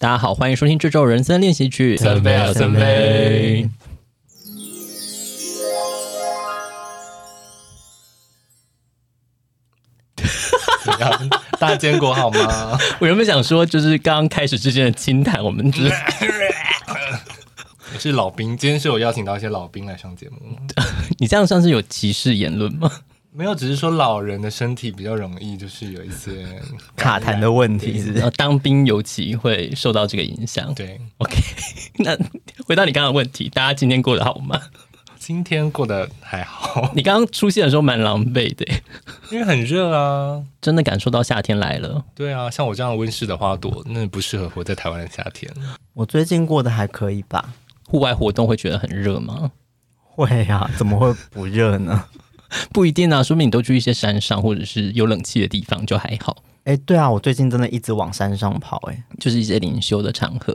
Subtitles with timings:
[0.00, 1.94] 大家好，欢迎收听这周人生练习曲。
[1.94, 3.68] 三杯啊，三杯！
[11.58, 12.78] 大家今天过好吗？
[12.98, 15.92] 我原本想说，就是刚刚开始之间的清谈，我们就是
[17.92, 20.38] 我是老兵，今天是有邀请到一些老兵来上节目。
[21.20, 22.90] 你这样算是有歧视言论吗？
[23.32, 26.60] 没有，只是说老人的身体比较容易，就是有一些
[26.96, 30.74] 卡痰的问题，是当兵尤其会受到这个影响。
[30.74, 31.36] 对，OK，
[31.98, 32.16] 那
[32.66, 34.60] 回到你刚刚的问题，大家今天过得好吗？
[35.18, 36.90] 今天过得还好。
[36.96, 38.66] 你刚刚出现的时候蛮狼狈的，
[39.30, 42.04] 因为很热啊，真的感受到夏天来了。
[42.14, 45.52] 对啊，像我这样温室的花朵，那不适合活在台湾的夏天。
[45.92, 47.52] 我最近过得还可以吧？
[47.86, 49.52] 户外活动会觉得很热吗？
[50.02, 52.04] 会啊，怎么会不热呢？
[52.72, 56.36] 不一定啊，说明你都去一些山上或者是有冷气的地方就还好。
[56.64, 60.54] 哎，对啊，我最近真的一直往山上跑，哎，就是一些灵修的场合。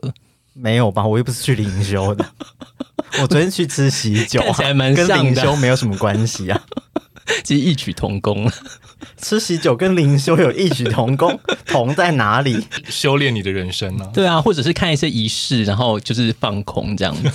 [0.54, 1.06] 没有吧？
[1.06, 2.26] 我又不是去灵修的。
[3.22, 6.62] 我昨天去吃喜酒，看起来蛮像的，跟灵修没有什么关系啊。
[7.44, 8.50] 其实异曲同工，
[9.18, 12.66] 吃喜酒跟灵修有异曲同工，同在哪里？
[12.88, 14.10] 修炼你的人生呢？
[14.14, 17.30] 对啊，或者是看一些仪式，然后就是放空这样子。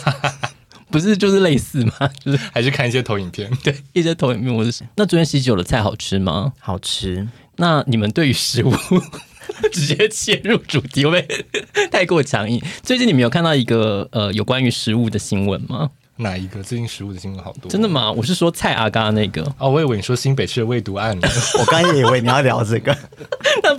[0.90, 1.92] 不是就是类似吗？
[2.24, 4.54] 就是还是看一些投影片，对，一些投影片。
[4.54, 6.52] 我是那昨天喜酒的菜好吃吗？
[6.58, 7.28] 好吃。
[7.56, 8.72] 那你们对于食物
[9.72, 11.46] 直接切入主题会不会
[11.92, 12.60] 太过强硬？
[12.82, 15.90] 最近你们有看到一个呃有关于食物的新闻吗？
[16.16, 16.62] 哪一个？
[16.62, 17.70] 最近食物的新闻好多。
[17.70, 18.10] 真的吗？
[18.12, 19.42] 我是说蔡阿嘎那个。
[19.58, 21.28] 哦，我以为你说新北市的未读案呢。
[21.58, 22.96] 我刚也以为你要聊这个。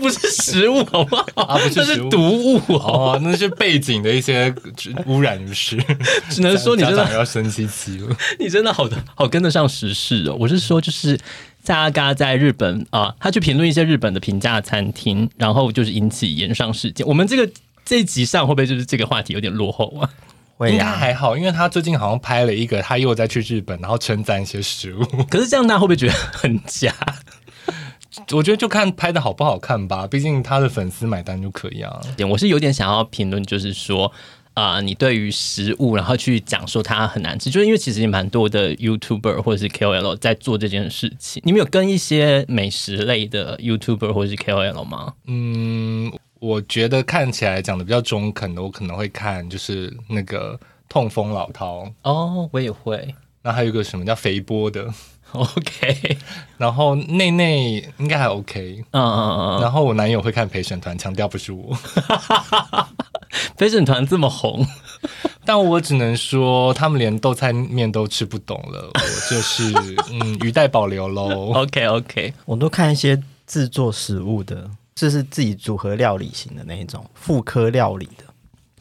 [0.01, 1.43] 那不是食物 好不好？
[1.43, 4.53] 啊，不是那是毒物哦，那是背景的一些
[5.05, 5.77] 污染于事。
[6.29, 8.15] 只能说你真的要生气气了。
[8.39, 10.35] 你真的好的好跟得上时事哦。
[10.39, 11.17] 我是说，就是
[11.61, 17.05] 在阿嘎在日本啊，他去评论一些日本的平价餐厅，然后就是引起延上事件。
[17.05, 17.47] 我们这个
[17.85, 20.09] 这一集上会不会就是这个话题有点落后啊？
[20.69, 25.03] 应该还好，因为他最近好像拍了一个，他又在去日本，然后称赞一些食物。
[25.27, 26.93] 可是这样，大家会不会觉得很假？
[28.31, 31.99] 我觉得就看拍的好不好看吧，毕竟他的粉丝买单就可以啊。
[32.15, 34.11] 点我是有点想要评论，就是说
[34.53, 41.41] 啊、呃，你对于食物，然后去讲说它很难吃，就是因为其实也蛮多的 YouTuber 或者是 KOL 在做这件事情。
[41.45, 45.13] 你们有跟一些美食类的 YouTuber 或者是 KOL 吗？
[45.27, 46.11] 嗯。
[46.41, 53.13] 我觉得看起来讲的比较中肯的，我可能会看就是那个痛风老饕哦，我也会。
[53.43, 54.91] 那还有一个什么叫肥波的
[55.39, 56.17] OK。
[56.57, 59.61] 然后内内应该还 OK，嗯嗯嗯。
[59.61, 61.77] 然后我男友会看陪审团，强调不是我。
[63.57, 64.65] 陪审团这么红，
[65.45, 69.73] 但我只能说他们连豆菜面都吃不懂了，我就是
[70.11, 71.53] 嗯，语带保留喽。
[71.53, 74.69] OK OK，我都看一些制作食物的。
[74.93, 78.25] 就是自己组合料理型的那一种复科料理的，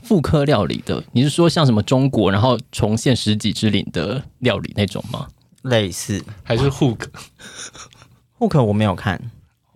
[0.02, 5.28] 复科料理的，你是说像什么中国，然后重现十几之灵的料理那种吗？
[5.62, 9.20] 类似还是 Hook？Hook 我没有看，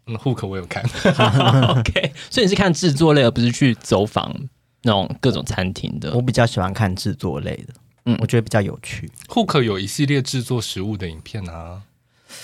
[0.07, 0.83] 嗯，Hook 我有看。
[1.79, 4.35] OK，所以你是看制作类，而不是去走访
[4.83, 6.13] 那种各种餐厅的。
[6.15, 7.75] 我比较喜欢看制作类的，
[8.07, 9.11] 嗯，我觉得比较有趣。
[9.29, 11.83] Hook 有一系列制作食物的影片啊，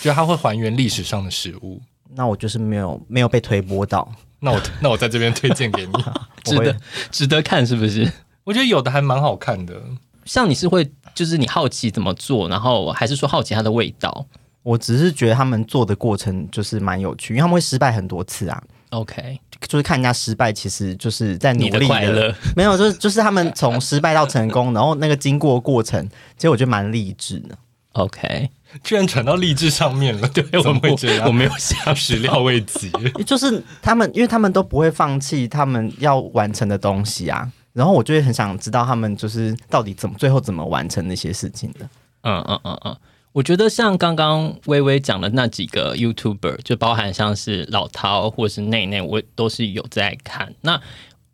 [0.00, 1.80] 就它会还原历史上的食物。
[2.12, 5.92] 那我就是没有没有被推播到，那我那我在这边推荐给你，
[6.44, 6.76] 值得
[7.10, 8.10] 值得看是不是？
[8.44, 9.80] 我觉得有的还蛮好看的。
[10.24, 14.26] 像你是会就是你好奇怎么做，然后还是说好奇它的味道？
[14.62, 18.62] 我只是觉得他们做的过程就是蛮有趣，因为他们会失败很多次啊。
[18.90, 22.34] OK，就是看人家失败，其实就是在努力的，的快乐。
[22.56, 26.06] 没有，就是就是他们从失败到成功，然后那个经过过程，
[26.36, 27.56] 其实我觉得蛮励志的。
[27.92, 28.50] OK。
[28.84, 31.22] 居然传到励志上面了，对，怎么会觉得？
[31.22, 32.88] 我，我没有想 始料未及，
[33.26, 37.50] 就是他们，因为他们都不会放弃他们要完成的东西啊。
[37.72, 41.88] 然后我就会很想知道他们就是到底怎么最后怎么完成那些事情的。
[42.22, 42.96] 嗯嗯嗯嗯，
[43.32, 50.54] 我觉得像刚刚微微讲的那几个 YouTuber，就包含像是老涛或者是内内，我都是有在看。
[50.60, 50.80] 那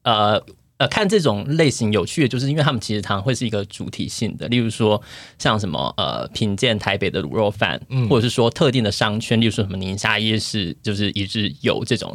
[0.02, 0.42] 呃。
[0.78, 5.00] 呃，看这种类型有趣的，就是因为他们其实常常会是一个主题性的，例如说
[5.38, 12.14] 像什么呃品鉴台北的卤肉饭，嗯，或者是说特定的商圈，例如说什么宁夏夜市，就是一日游这种。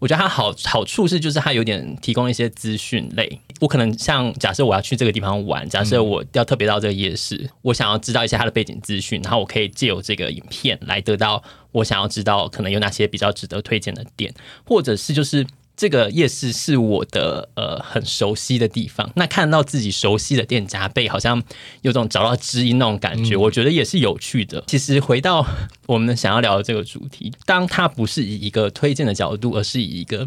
[0.00, 3.40] 我觉得它好好处是，就是它有点提供一些资讯类。
[3.60, 14.34] 我可能像假设我要去这个地方玩，假设我要特别到这个夜市，嗯，我想要知道一些它的背景资讯，然后我可以借由这个影片来得到我想要知道可能有哪些比较值得推荐的店，
[14.66, 15.46] 或者是就是。
[15.76, 21.42] 这个夜市是我的呃很熟悉的地方，那看到自己熟悉的店家被好像
[21.80, 24.62] 有种找到知音那种感觉，嗯，我觉得也是有趣的。
[24.66, 25.46] 其实回到
[25.86, 30.26] 我们想要聊的这个主题，当它不是以一个推荐的角度，而是以一个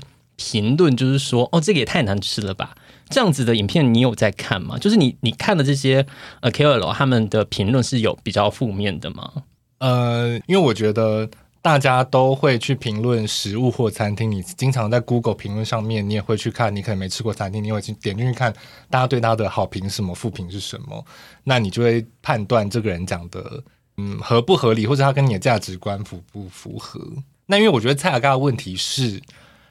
[0.52, 2.76] 评论，就是说哦，这个也太难吃了吧？
[3.10, 4.78] 这样子的影片你有在看吗？
[4.78, 6.06] 就是你你看的这些
[6.42, 9.32] 呃 KOL 他们的评论是有比较负面的吗？
[9.80, 11.30] 呃，因为我觉得。
[11.64, 16.76] 大家都会去评论食物或餐厅，你经常在 Google 评论上面，你也会去看。
[16.76, 18.54] 你可能没吃过餐厅，你会去点进去看，
[18.90, 21.06] 大家对他的好评什么，负评是什么？
[21.46, 23.64] 那你就会判断这个人讲的，
[23.96, 27.00] 嗯，合不合理，或者他跟你的价值观符不符合？
[27.46, 29.22] 那因为我觉得蔡阿嘎的问题是，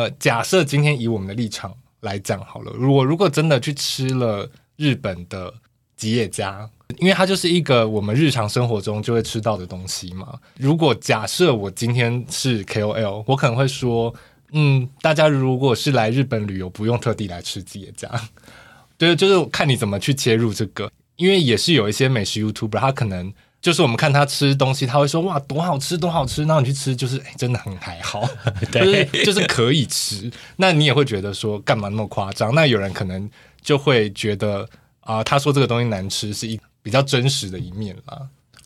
[0.02, 5.54] 呃，假设今天以我们的立场来讲好了，如果如果真的去吃了日本的
[5.96, 6.68] 吉野家。
[6.98, 10.38] 因为它就是一个我们日常生活中就会吃到的东西嘛。
[10.58, 14.14] 如果假设我今天是 KOL，我可能会说，
[14.52, 18.10] 嗯，大家如果是来日本旅游，不用特地来吃吉野家。
[18.98, 20.90] 对，就是看你怎么去切入这个。
[21.16, 23.32] 因为也是有一些美食 YouTuber，他可能
[23.62, 26.44] 就是我们看他吃东西，他会说哇，多好吃，多好吃。
[26.44, 28.28] 然后你去吃，就是哎，真的很还好，
[28.70, 30.30] 对，就是可以吃。
[30.56, 32.54] 那你也会觉得说，干嘛那么夸张？
[32.54, 33.30] 那有人可能
[33.62, 34.68] 就会觉得
[35.00, 36.60] 啊、呃，他说这个东西难吃是一。
[36.84, 38.22] 比较真实的一面啦。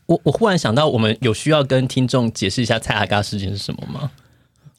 [0.06, 4.10] 我我忽然想到，我们有需要跟听众解释一下蔡阿嘎事件是什么吗？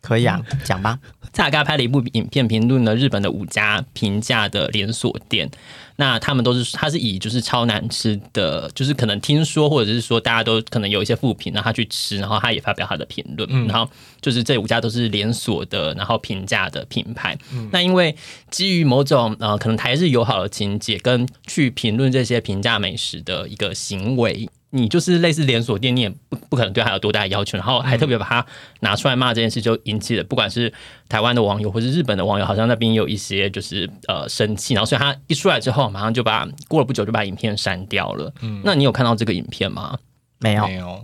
[0.08, 0.98] 可以啊，讲吧。
[1.34, 5.50] 蔡阿嘎拍了一部影片，评论了日本的五家平价的连锁店。
[5.98, 13.48] 那他们都是，他是以就是超难吃的，就是可能听说或者是说大家都可能有一些负评，然后他去吃，然后他也发表他的评论。
[13.52, 13.90] 嗯，然后
[14.22, 17.38] 就是这五家都是连锁的，然后平价的品牌。
[17.52, 18.16] 嗯，那因为
[18.50, 24.48] 基于某种呃可能台日友好的情节，跟去评论这些平价美食的一个行为。
[24.72, 28.46] 你就是类似连锁店，你也不不可能对他有多大的要求，然后还特别把他
[28.82, 30.72] 拿出来骂这件事，就引起了不管是
[31.08, 38.34] 台湾的网友或是日本的网友，好像那边有一些就是呃生气，然后所以他一出来之后，马上就把过了不久就把影片删掉了。
[38.42, 39.98] 嗯，那你有看到这个影片吗？
[40.40, 41.02] 没有，没有。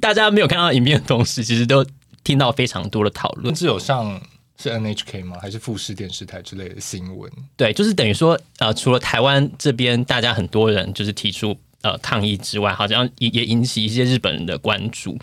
[0.00, 1.84] 大家没有看到影片的同时，其实都
[2.24, 3.54] 听到非常多的讨论。
[3.54, 4.18] 只有上
[4.58, 5.36] 是 NHK 吗？
[5.42, 7.30] 还是富士电视台之类的新闻？
[7.54, 11.54] 对，就是等于说呃，除了台湾这边，大家很多人就是提出。
[11.84, 15.18] 呃，抗议之外，好像也也引起一些日本人的关注。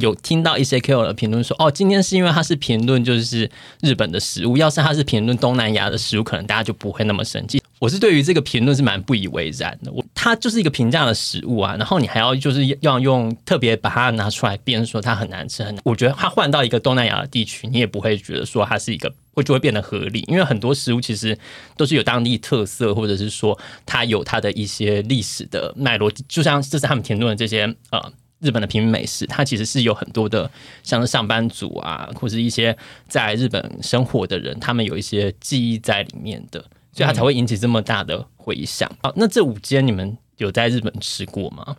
[0.00, 3.50] 有听到一些 k o 的评论说，哦，今天是因为他是评论就是
[3.82, 7.62] 日本的食物，要是他是评论东南亚的食物，可能大家就不会那么生气。
[7.78, 9.92] 我是对于这个评论是蛮不以为然的。
[9.92, 15.82] 我它就是一个平价的食物啊，然后你还要就是要用特别把它拿出来辩说它很难吃，很难。
[15.84, 21.38] 我觉得它换到一个东南亚的地区，你也不会觉得说它是一个会就会变得合理，因为很多食物其实
[21.76, 26.10] 都是有当地特色，或者是说它有它的一些历史的脉络。
[26.26, 30.50] 就像这是他们评论的这些呃日本的平民美食，它其实是有很多的
[30.82, 36.64] 像是上班族啊，或者一些在日本生活的人，他们有一些记忆在里面的。
[36.92, 38.90] 所以它才会引起这么大的回响。
[39.02, 41.76] 好、嗯啊，那这五间你们有在日本吃过吗？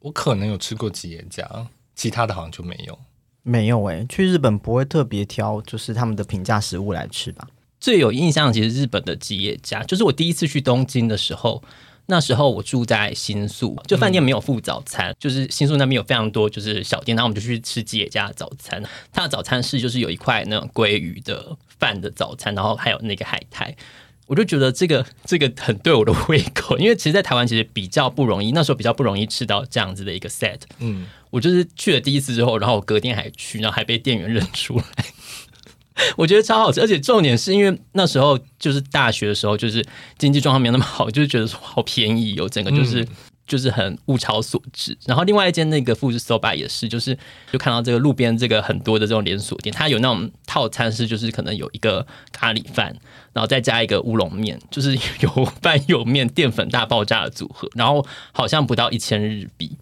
[0.00, 1.48] 我可能有吃过吉野家，
[1.94, 2.98] 其他的好像就没有。
[3.48, 7.48] 没有诶、欸，去日本不会特别挑，就是他们的平价食物来吃吧。
[7.80, 11.62] 最有印象其实日本的吉野家，就是我第一次去东京的时候，
[12.06, 18.82] 那时候我住在新宿，就饭店没有附早餐，嗯、就是新宿那边有非常多就是小店，然后我们就去吃吉野家的早餐。
[19.12, 23.74] 它的早餐是就是有一块那种鲑鱼的饭的早餐，然后还有那个海苔。
[24.26, 30.58] 我就觉得这个这个很对我的胃口，因为其实，在台湾其实比较不容易，那时候比较不容易吃到这样子的一个 set。
[30.80, 34.84] 嗯，我就是去了第一次之后，然后我隔天还去，然后还被店员认出来，
[36.16, 36.80] 我觉得超好吃。
[36.80, 39.84] 而且重点是因为那时候就是大学的时候，就是
[40.18, 43.02] 经济状况没有那么好，就是觉得说好便宜有、哦、整个就是。
[43.02, 43.08] 嗯
[43.48, 47.16] 就是很物超所值，然后另外一间那个富士 soba 也是，就是
[47.50, 52.94] 就看到这个路边这个很多的这种连锁店，它有那种套餐是就是可能有一个咖喱饭，
[53.32, 59.78] 然后再加一个乌龙面，就是有 饭有面，淀粉大爆炸的组合，然后好像不到一千日币。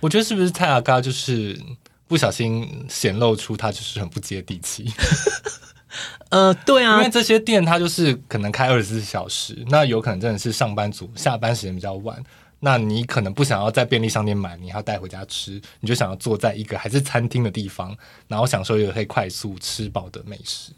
[0.00, 1.60] 我觉得是不是蔡阿嘎就是
[2.06, 4.92] 不小心显露出他就是很不接地气？
[6.30, 12.22] 呃，对啊，因为这些店它就是可能开二十四小时，那有可能真的是上班族下班时间比较晚。
[12.60, 17.96] 那你可能不想要在便利商店买，你还要带回家吃，你就想要坐在一个还是餐厅的地方，
[18.28, 20.72] 然后享受一个可以快速吃饱的美食。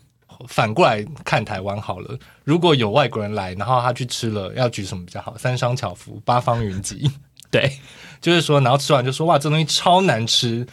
[0.48, 5.36] 反过来看台湾好了，如果有外国人来，然后他去吃了，要举什么比较好？
[5.36, 7.10] 三商巧福、八方云集，
[7.50, 7.78] 对，
[8.22, 10.66] 就是说，然后吃完就说哇，这东西超难吃。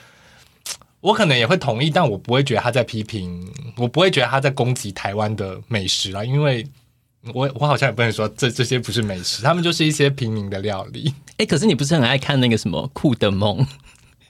[1.01, 6.65] 我可能也会同意，但我不会觉得他在批评，我不会觉得他在攻击台湾的美食啦，因为。
[7.33, 11.13] 我我好像也不能说这这些不是美食，他们就是一些平民的料理。
[11.35, 13.67] 哎、可是你不是很爱看那个什么酷的梦？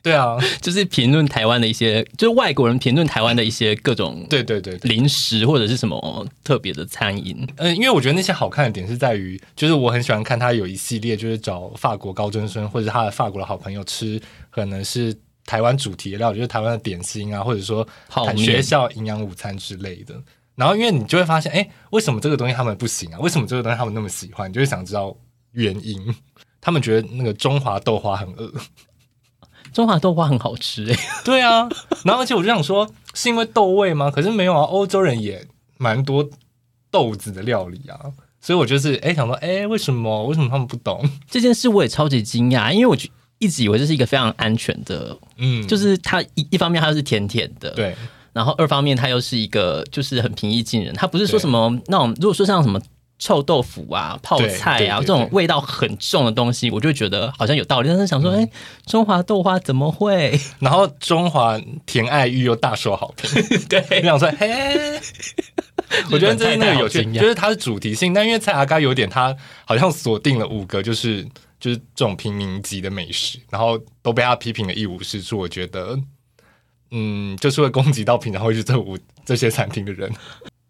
[0.02, 7.48] 对啊， 就是评论台湾的一些，就是外国人评论台湾的一些各种对对对零食或者是什么特别的餐饮。
[7.58, 15.16] 嗯，因为我觉得那些好看的点是在于，就是我很喜欢看他有一系列，就是找法国高中生或者他的法国的好朋友吃，可能是
[15.46, 17.88] 台湾主题的料理，就是台湾的点心啊，或者说
[18.38, 20.16] 学校营养午餐之类的。
[20.56, 23.20] 然后因为你就会发现，哎，为什么这个东西他们不行啊？
[23.20, 24.50] 为什么这个东西他们那么喜欢？
[24.50, 25.16] 你就会想知道
[25.52, 26.16] 原因。
[26.62, 28.52] 他们觉得那个中华豆花很饿，
[29.74, 31.00] 中华豆花很好吃哎、欸。
[31.24, 31.68] 对啊，
[32.04, 34.12] 然后而且我就想说，是因为豆味吗？
[34.12, 35.46] 可是没有啊，欧洲人也
[35.78, 36.28] 蛮多
[36.92, 38.00] 豆子的料理啊，
[38.42, 40.26] 所以我就是哎想说，哎，为什么？
[40.28, 41.70] 为什么他们不懂这件事？
[41.70, 42.96] 我也超级惊讶，因为我
[43.38, 47.96] 一直以为这是一个非常安全的，嗯，就是它一一方面它是甜甜的，对。
[48.32, 52.80] 然后二方面，它又是一个就是很平易近人，它不是说什么那种，如果说像什么
[53.20, 57.90] 臭豆腐啊、泡菜啊这种味道很重的东西，我就觉得好像有道理。
[57.90, 58.50] 但是想说，哎、嗯，
[58.86, 60.40] 中华豆花怎么会？
[60.60, 63.30] 然后中华甜爱玉又大受好评，
[63.70, 65.00] 对，你想说，嘿，
[66.12, 69.36] 我觉得这是那个有趣，就是它的主题性，但因为蔡阿嘎有点，他
[69.66, 71.24] 好像锁定了五个，就是
[71.60, 76.00] 就是这种平民级的美食，然后都被他批评的一无是处，我觉得。
[76.92, 80.12] 嗯，就是会攻击到平常会去这五这些餐厅的人，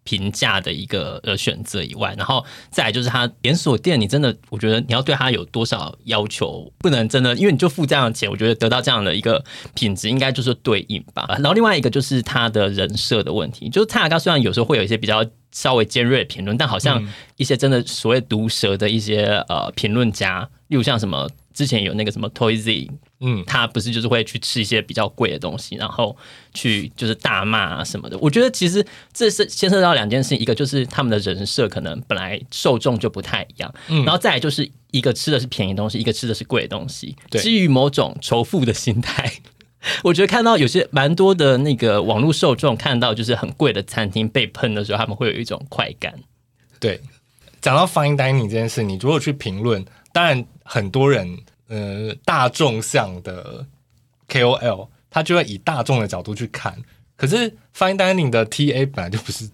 [0.09, 9.43] 平价的一个呃选择以外，然后再来就是它连锁店，你真的我觉得你要对它有多少要求，不能真的因为你就付这样的钱，我觉得得到这样的一个
[9.75, 11.27] 品质应该就是对应吧。
[11.29, 21.29] 然后另外一个就是它的人设的问题，就是蔡阿嘎虽然有时候会有一些比较稍微尖锐的评论，但好像一些真的所谓毒舌的一些呃评论家，例如像什么。
[21.59, 22.89] 之前有那个什么 Toyz，
[23.19, 26.15] 嗯，他不是就是会去吃一些比较贵的东西，然后
[26.53, 28.17] 去就是大骂啊什么的。
[28.19, 39.29] 我觉得其实这是牵涉到两件事情，一个就是他们的人设可能本来受众就不太一样，嗯，然后再来就是一个吃的是便宜东西，一个吃的是贵的东西，基于某种仇富的心态，
[40.01, 46.13] 我觉得看到有些蛮多的那个网络受众看到就是很贵的餐厅被喷的时候，他们会有一种快感。
[46.79, 47.01] 对，
[47.59, 51.37] 讲到 Fine Dining 这件事，你如果去评论，当然很多人。
[51.71, 53.63] 呃，大众向的
[54.27, 56.75] KOL，他就会以大众的角度去看。
[57.15, 57.47] 可是
[57.77, 59.47] Fine Dining 的 TA 本来就不是，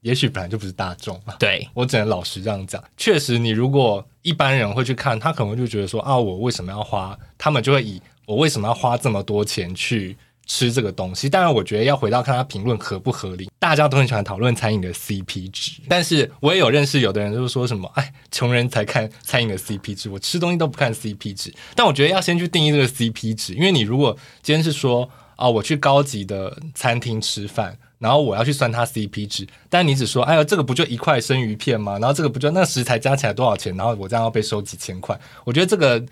[0.00, 1.36] 也许本来就不是大众嘛。
[1.38, 2.82] 对，我只能老实这样讲。
[2.96, 7.14] 确实，你如果一般人会去看，他可能就觉得说啊，我为什么要花？
[7.36, 10.16] 他们就会以我为什么要花这么多钱去。
[10.48, 13.48] 吃这个东西，当然我觉得要回到看他评论合不合理。
[13.58, 21.54] 大家都很喜欢讨论餐饮的 CP 值，但是我也有认识有的人就是说什么，哎，穷人才看餐饮的 CP 值，我吃东西都不看 CP 值。
[21.74, 25.04] 但我觉得要先去定义这个 CP 值，因为你如果今天是说
[25.36, 31.98] 啊、哦，我去高级的餐厅吃饭，然后我要去算它 CP 值，但你只说，哎呀，这个不就一块生鱼片吗？
[31.98, 33.76] 然后这个不就那食材加起来多少钱？
[33.76, 36.02] 然后我这样要被收几千块，我觉得这个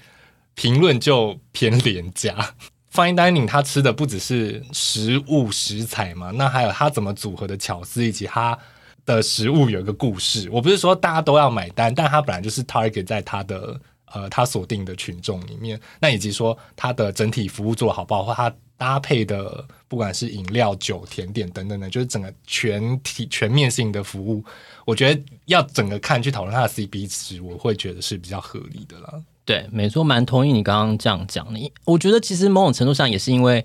[0.54, 2.54] 评论就偏廉价。
[2.96, 8.58] Fine Dining，他吃的不只是食物食材嘛，那还有他怎么组合的巧思，以及他
[9.04, 10.48] 的食物有一个故事。
[10.50, 15.78] 我不是说大家都要买单，但他本来就是 target 在他的呃他锁定的群众里面。
[16.00, 24.42] 那以及说他的整体服务做好不好，或他搭配的不管是饮料、酒、甜点等等的，就是整个全体全面性的服务，
[24.86, 29.14] 我觉得要整个看去讨论他的 CP 值，我会觉得是比较合理的啦。
[29.46, 31.72] 对，没错，蛮同意你刚刚这样讲的。
[31.84, 33.64] 我觉得其实某种程度上也是因为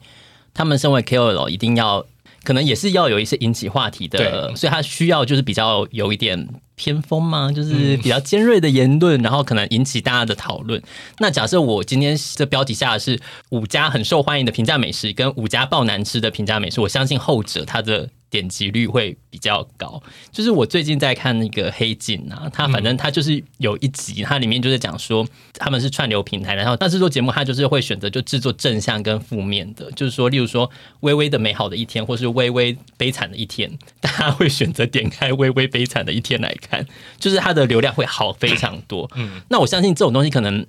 [0.54, 2.06] 他们身为 KOL，一定要
[2.44, 10.80] 可能也是要有一些引起话题的，所以他需要就是比较有一点偏锋嘛，就是比较尖锐的言论，嗯、然后可能引起大家的讨论。
[11.18, 13.20] 那假设我今天这标题下的是
[13.50, 18.10] 五家很受欢迎的平价美食，跟五家爆难吃的平价美食，我相信后者它的。
[18.32, 30.72] 点击率会比较高，就是我最近在看那个《黑镜》啊，它反正它就是有一集，它里面就是讲说他们是串流平台，然后但是做节目，它就是会选择就制作正向跟负面的，就是说，例如说
[31.02, 33.70] 微微的美好的一天，或是微微悲惨的一天，
[34.00, 36.88] 大家会选择点开微微悲惨的一天来看，
[37.20, 39.12] 就是它的流量会好非常多。
[39.16, 40.66] 嗯，那我相信这种东西可能。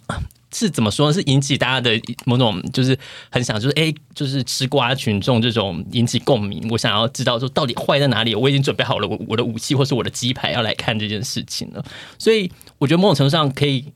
[0.54, 1.12] 是怎么说呢？
[1.12, 2.98] 是引起大家的某种，就是
[3.30, 6.68] 很想，就是哎，就是吃瓜群众这种引起共鸣。
[6.70, 8.34] 我想要知道说到底坏在哪里？
[8.34, 11.82] 我已经准备好了我我的武器或是我的鸡排要来看这件事情了。
[12.18, 13.92] 所以我觉得某种程度上可以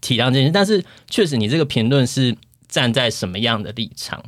[0.00, 2.34] 体谅这件事，但是确实你这个评论是
[2.68, 4.24] 站在什么样的立场？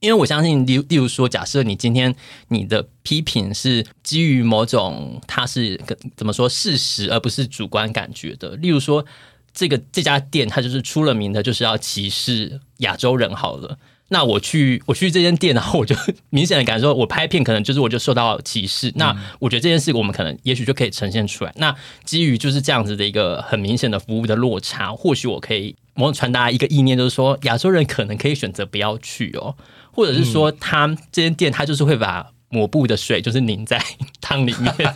[0.00, 2.12] 因为我相信，例例如说，假设你今天
[2.48, 5.80] 你的批评是基于某种它是
[6.16, 9.06] 怎么说事实，而不是主观感觉的，例如说。
[9.52, 13.34] 这个这家店，它就是出了名的，就是要歧视亚洲人。
[13.34, 13.78] 好了，
[14.08, 15.94] 那我去我去这间店，然后我就
[16.30, 18.92] 明显的感受，我拍片可能就是我就受到歧视。
[18.96, 21.52] 那我觉得这件事，我们可能也许就可以呈现出来。
[21.56, 29.54] 那基于就是这样子的一个很明显的服务的落差，或许我可以某种传达一个意念，就是说亚洲人可能可以选择不要去哦，
[29.92, 33.80] 或者是说他这间店他就是会把抹布的水就是拧在
[34.20, 34.74] 汤里面。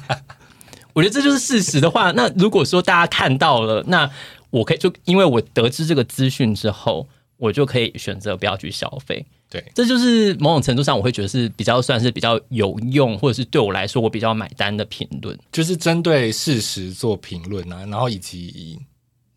[0.95, 4.09] 我觉得这就是事实的话，那如果说大家看到了，那
[4.59, 9.27] 我可以就因为我得知这个资讯之后，我就可以选择不要去消费。
[9.51, 18.79] 对，这就是某种程度上我会觉得是比较算是比较有用，或者是对我来说我比较买单的评论，就是针对事实做评论啊，然后以及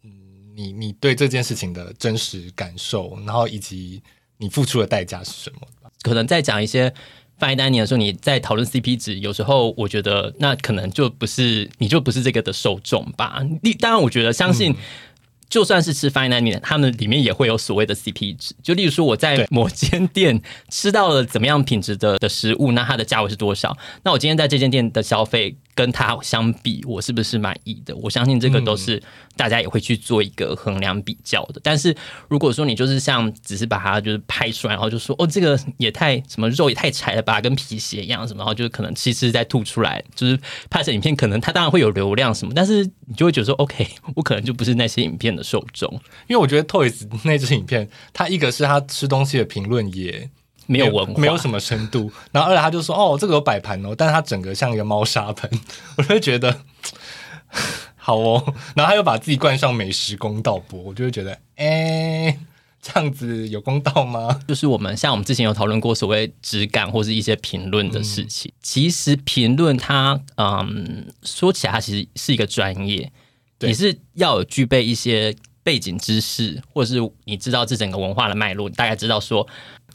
[0.03, 0.11] 嗯，
[0.55, 4.01] 你你对这件事情的真实感受，然后以及
[4.37, 5.67] 你付出的代价是什么？
[6.01, 6.91] 可能在讲一些
[7.39, 13.43] fine dining 的时候，你在讨论 CP 值，有时候我觉得那可能就不是你就不是这个的受众吧。
[13.61, 14.75] 你当然，我觉得相信。
[15.47, 18.53] 嗯就算是吃 fine dining，他们里面也会有所谓的 CP 值。
[18.61, 23.77] 就例如说，我在某间店吃到了怎么样品质的的食物，那它的价位是多少？
[24.03, 25.55] 那我今天在这间店的消费。
[25.77, 27.95] 跟它相比，我是不是满意的？
[27.97, 28.99] 我相信这个都是
[29.35, 31.59] 大家也会去做一个衡量比较的。
[31.59, 31.95] 嗯、但是
[32.27, 45.87] 如果说你就是像只是把它就是拍出来，然后就说哦，这个也太什么肉也太柴了吧，跟皮鞋一样什么，然后就是可能其实在吐出来，就是拍成影片，可能它当然会有流量什么，但是你就会觉得说，OK，我可能就不是那些影片的受众，
[46.27, 50.29] 因为我觉得 Toys 那支影片，它一个是他吃东西的评论也。
[50.69, 52.11] 没有文化，没有什么深度。
[52.33, 55.49] 然后二来他就说：“哦，这个有摆盘哦，但是他整个像一个猫砂盆。
[55.95, 56.59] ”我就会觉得
[57.95, 58.53] 好哦。
[58.75, 62.37] 然后他又把自己冠上美食公道博，我就会觉得，哎，
[62.81, 64.41] 这样子有公道吗？
[64.45, 68.51] 就是我们像我们之前有讨论过所谓质感或是一些评论的事情。
[68.53, 73.09] 嗯、其实评论它，嗯，说起来它其实是一个专业，
[73.59, 79.47] 你是要有具备一些背景知识，或者是你知道这整个文化的脉络，你大概知道说。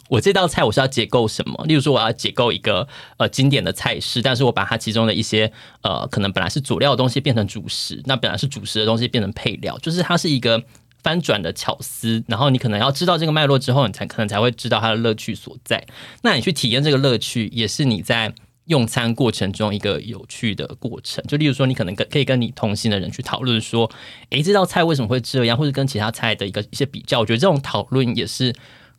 [0.09, 1.65] 我这道菜我是要解构什么？
[1.65, 5.51] 例如说，我要解构一个呃经典的菜式，但是我把它其中的一些
[5.83, 10.63] 呃可能本来是佐料的东西变成主食，那本来是主食的东西变成配料，就是它是一个
[11.03, 12.23] 翻转的巧思。
[12.27, 15.83] 然后你可能要知道这个脉络之后，你才可能才会知道它的乐趣所在。
[16.23, 18.35] 那你去体验这个乐趣，也是你在
[18.73, 21.23] 用餐过程中一个有趣的过程。
[21.29, 23.89] 就例如说，你可能跟可以跟你同行的人去讨论说，
[24.31, 27.21] 诶，这道菜为什么会这样，或者跟其他菜的一个一些比较。
[27.21, 28.53] 我觉得这种讨论也是。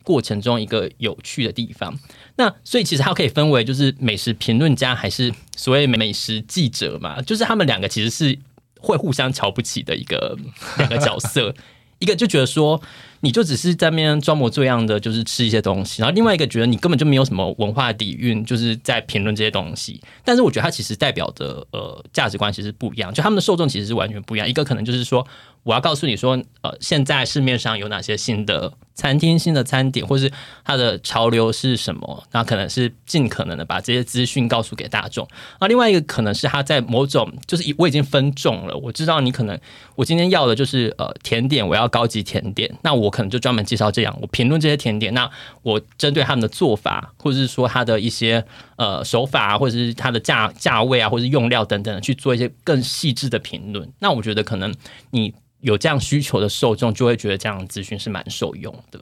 [0.06, 1.98] 过程中一个有趣的地方，
[2.36, 8.38] 那所以其实它可以分为就是美食评论家还是所谓美食记者嘛，就是他们两个其实是
[8.78, 10.36] 会互相瞧不起的一个
[10.76, 11.54] 两个角色，
[12.00, 12.78] 一个就觉得说
[13.24, 20.00] 你就只是在那边装模作样的，就是吃一些东西，然后另外一个觉得你根本就没有什么文化底蕴，就是在评论这些东西。
[20.24, 25.26] 但是我觉得它其实代表的呃价值观其实不一样，就他们的受众其实是完全不一样，一个可能就是说。
[25.64, 30.30] 我要告诉你说，呃，现在市面上有哪些新的餐厅、新的餐点，或是
[30.62, 32.22] 它的潮流是什么？
[32.32, 35.26] 那可能是尽可能的把这些资讯告诉给大众。
[35.60, 39.58] 那另外一个可能是他在某种，就是我已经分众了，我知道你可能
[39.96, 45.14] 我今天要的就是呃甜点，我要高级甜点，那我可能就专门介绍这样，我评论这些甜点。
[45.14, 45.28] 那
[45.62, 48.44] 我针对他们的做法，或者是说他的一些
[48.76, 53.90] 呃手法，或者是它的价价位啊，或者是用料等等，去做一些更细致的评论。
[54.00, 54.74] 那我觉得可能
[55.10, 55.34] 你。
[55.64, 59.00] 有这样需求的受众，就会觉得这样的资讯是蛮受用的。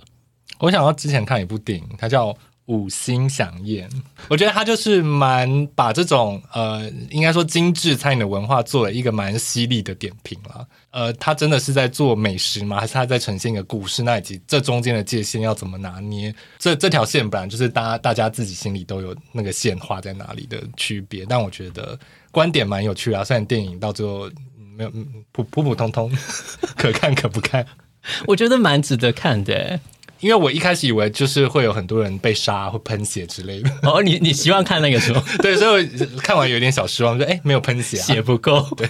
[0.61, 2.29] 我想到之前看一部电影，它叫
[2.66, 3.90] 《五星响宴》，
[4.29, 10.64] 我觉得它就是蛮把这种呃，应该说精致餐饮的文化做了一个蛮犀利的点评了。
[10.92, 12.79] 呃，它真的是在做美食吗？
[12.79, 14.05] 还是它在呈现一个故事？
[14.05, 16.33] 那以及这中间的界限要怎么拿捏？
[16.61, 21.27] 这这条线本来就是大家大家自己心里都有那个线画在哪里的区别。
[21.29, 21.98] 但我觉得
[22.31, 24.31] 观点蛮有趣啊，虽然电影到最后。
[24.76, 24.92] 没有，
[25.32, 26.11] 普普普通通，
[26.76, 27.66] 可看可不看。
[28.26, 29.78] 我觉得蛮值得看的，
[30.20, 33.70] 因为我一开始以为就是会有很多人被杀或喷血之类的。
[33.88, 35.22] 哦，你你希望看那个是吗？
[35.38, 38.88] 对，所以我看完有点小失望，说哎，没有喷血啊，血不够，对，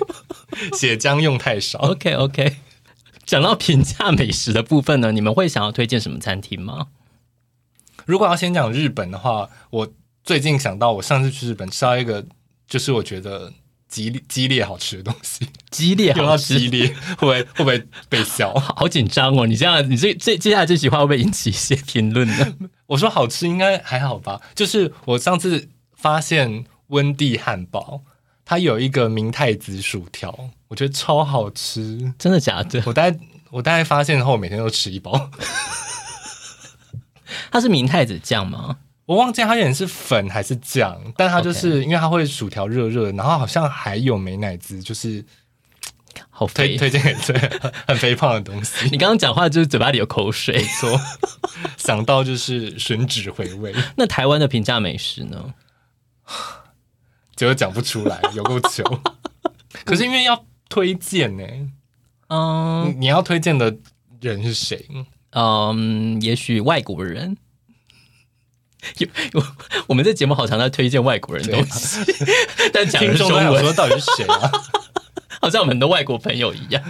[0.78, 1.78] 血浆用太少。
[1.80, 2.56] OK OK。
[3.24, 6.88] 讲到平价美食的部分呢，你们会想要推荐什么餐厅吗？
[8.04, 9.92] 如果要先讲日本的话，我
[10.24, 12.24] 最近想到我上次去日本吃到一个，
[12.66, 13.52] 就是我觉得。
[13.92, 16.86] 激烈激烈好吃的东西，激烈好吃，激烈
[17.18, 18.54] 会不会会不会被笑？
[18.54, 19.46] 好紧张哦！
[19.46, 22.54] 你这样，你这这接下来这句话会不会引起一些评论呢？
[22.88, 24.40] 我说好吃应该还好吧。
[24.54, 28.00] 就是我上次发现温蒂汉堡，
[28.46, 32.82] 它有一个明太子薯条，我觉得超好吃，真的假的？
[32.86, 33.18] 我大概
[33.50, 35.30] 我大概发现后，我每天都吃一包。
[37.52, 38.78] 它是明太子酱吗？
[39.12, 45.22] 我忘记它演是粉还是酱，但它就是.因为它会薯条热热，然后好像还有美乃滋，就是
[46.30, 48.88] 好肥推推荐给 对很肥胖的东西。
[48.90, 51.00] 你刚刚讲话就是嘴巴里有口水，没错，
[51.76, 53.74] 想到就是吮指回味。
[53.96, 55.52] 那台湾的平价美食呢？
[57.36, 58.82] 结果讲不出来， 有够糗。
[59.84, 61.44] 可是因为要推荐呢，
[62.28, 63.76] 嗯你，你要推荐的
[64.20, 64.86] 人是谁？
[65.30, 67.36] 嗯，也许外国人。
[68.98, 69.46] 有我，
[69.88, 72.06] 我们这节目好常在推荐外国人东西，啊、
[72.72, 74.50] 但讲的中文说到底是谁啊？
[75.40, 76.82] 好像我们的外国朋友一样。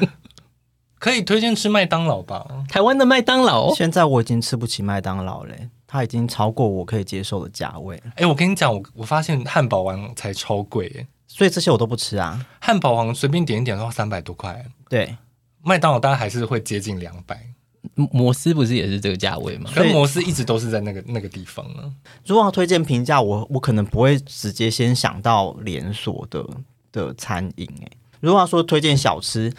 [0.99, 2.47] 可以推荐吃麦当劳吧？
[2.69, 5.69] 台湾的麦当劳，现在我已经吃不起麦当劳嘞。
[5.87, 7.97] 它已经超过我可以接受的价位。
[8.11, 12.47] 哎、欸，我跟你讲，我我发现汉堡王才超贵，哎，所以这些我都不吃啊。
[12.61, 14.65] 汉堡王随便点一点都要，三百多块。
[14.89, 15.17] 对，
[15.65, 17.49] 麦当劳大概还是会接近两百。
[17.95, 19.71] 摩斯不是也是这个价位吗？
[19.75, 21.93] 所以摩斯一直都是在那个那个地方呢。
[22.27, 26.47] 如果要推荐平价，我我可能不会直接先想到连锁的
[26.93, 27.69] 的餐饮。
[27.83, 27.89] 哎，
[28.21, 29.53] 如果要说推荐小吃。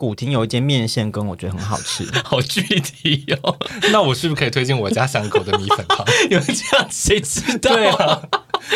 [0.00, 3.58] 古亭有一间面线羹，我觉得很好吃， 好具体哦。
[3.90, 6.06] 那我是不是可以推荐我家巷口的米粉汤？
[6.30, 7.74] 有这样谁知道？
[7.74, 8.22] 对啊，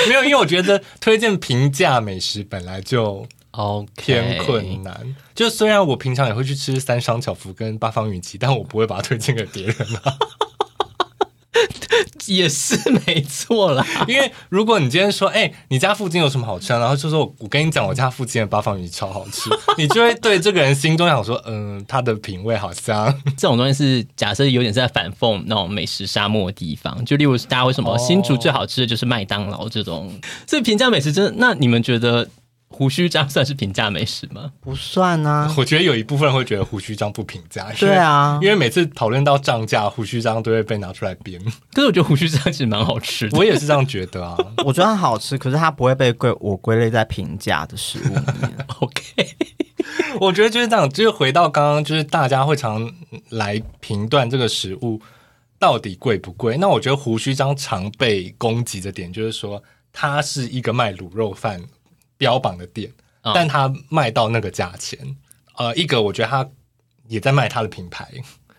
[0.08, 3.24] 没有，因为我觉得推荐平价美食本来就
[3.96, 5.14] 偏困难。
[5.34, 10.14] 就虽然我平常也会去吃三商巧福跟八方云集，但我不会把它推荐给别人啊。
[12.26, 16.78] 也是没错啦，因为如果你今天说，哎、欸，你家附近有什么好吃啊？
[16.78, 30.10] 然后就说，我跟你讲，我家附近的八方云超好吃， 你就会对这个人心中想说，嗯、呃，他的品味好像这种东西是假设有点在反讽那种美食沙漠的地方，就例如大家为什么新竹最好吃的就是麦当劳这种，哦、
[30.46, 32.26] 所以平价美食真的，那你们觉得？
[32.72, 34.50] 胡须章算是平价美食吗？
[34.60, 37.70] 不算啊，我觉得有一部分人会觉得胡须章不平价。
[37.78, 41.40] 对啊，因为每次讨论到涨价，胡须章都会被拿出来编。
[41.72, 44.36] 可是我觉得胡须章其实蛮好吃的，我也是这样觉得啊。
[44.64, 48.66] 我觉得它好吃，可是它不会被归我归类在平价的食物里面。
[48.80, 49.36] OK，
[50.18, 52.90] 我觉得就是这样，就是回到刚刚，就是大家会常
[53.28, 55.00] 来评断这个食物
[55.58, 56.56] 到底贵不贵。
[56.56, 61.60] 那我觉得胡须章常被攻击的点就是说，它是一个卖卤肉饭。
[62.22, 62.88] 标榜的店，
[63.34, 64.96] 但他卖到那个价钱，
[65.58, 66.48] 嗯，呃，一个我觉得他
[67.08, 68.08] 也在卖他的品牌，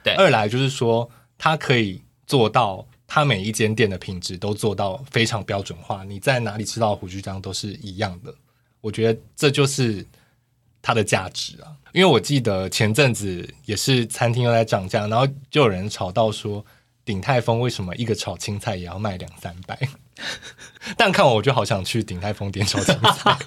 [0.03, 0.13] 对。
[0.15, 8.35] 二来就是说，他可以做到，他每一间店的品质都做到非常标准化，你在哪里吃到胡须章都是一样的。
[8.81, 10.05] 我觉得这就是
[10.81, 11.71] 它的价值啊。
[11.93, 16.65] 因为我记得前阵子也是餐厅又在涨价，然后就有人吵到说，
[17.05, 19.79] 鼎泰丰为什么一个炒青菜也要卖两三百？
[20.97, 23.37] 但看我，我就好想去鼎泰丰点炒青菜，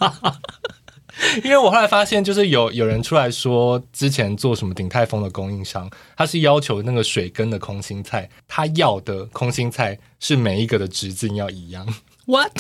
[1.45, 11.87] 因为我后来发现，就是有有人出来说，之前做什么鼎泰丰的供应商，他是要求那个水根的空心菜，他要的空心菜是每一个的直径要一样。
[12.27, 12.53] What？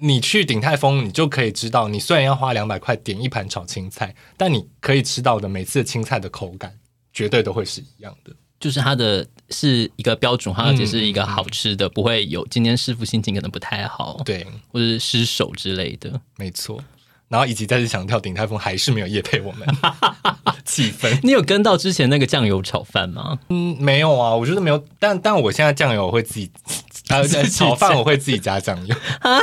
[0.00, 6.78] 你去鼎泰丰，你就可以知道，你虽然要花两百块点一盘炒青菜，但你可以吃到的每次青菜的口感，
[7.12, 8.32] 绝对都会是一样的。
[8.60, 16.82] 就是它的是一个标准化，而且是一个好吃的，嗯、不会有今天师傅心情可能不太好，对，或者是失手之类的，没错。
[17.28, 19.68] 然后以及再次强调，鼎泰丰还是没有夜配我们，
[20.64, 21.14] 气氛。
[21.22, 23.38] 你有跟到之前那个酱油炒饭吗？
[23.50, 24.82] 嗯，没有啊，我觉得没有。
[24.98, 26.50] 但但我现在酱油我会自己，
[27.52, 29.38] 炒饭我会自己加酱油 啊，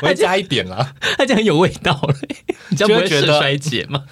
[0.00, 2.36] 我会加一点啦，它这样有味道嘞，
[2.70, 4.02] 你这样不会觉得衰竭吗？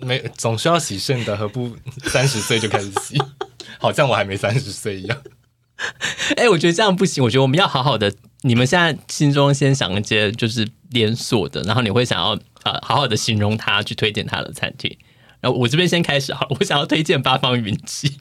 [0.00, 3.16] 没，总是要洗肾的，何不三十岁就开始洗？
[3.78, 5.22] 好像我还没三十岁一样。
[6.36, 7.22] 哎、我觉得这样不行。
[7.22, 8.12] 我觉得我们要好好的。
[8.42, 14.96] 你们现在心中先想一些就是连锁的，然后你会想要呃好好的形容它，去推荐它的餐厅。
[15.40, 18.18] 然后我这边先开始好，我想要推荐八方云集，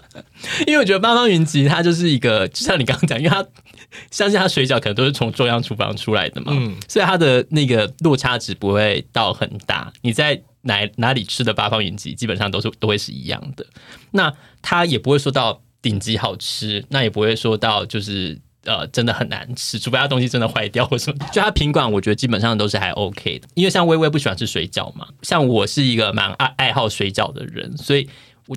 [0.66, 3.46] 因为我觉得八方云集它就是一个，就像你刚刚讲，因为它
[4.10, 9.92] 相信它水饺可能都是从中央厨房出来的嘛，嗯，所以它的那个落差值不会到很大。
[10.02, 13.66] 你在哪哪里吃的八方云集，基本上都是都会是一样的。
[14.12, 21.26] 那它也不会说到顶级好吃，那也不会说到就是呃真的很难吃，除非它东西真的坏掉或什么。
[21.32, 23.48] 就它品管，我觉得基本上都是还 OK 的。
[23.54, 28.08] 因为像微微不喜欢吃水饺嘛，像我是一个蛮爱爱好水饺的人，所以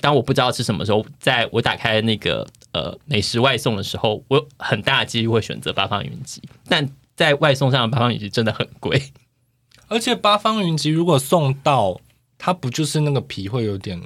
[0.02, 6.42] 当我不知道吃什么时候，在我打开那个呃美食外送的时候，我有很大的几率会选择八方云集。
[6.68, 9.02] 但在外送上的八方云集真的很贵。
[9.88, 12.02] 而且八方云集如果送到，
[12.38, 14.02] 它不就是那个皮会有点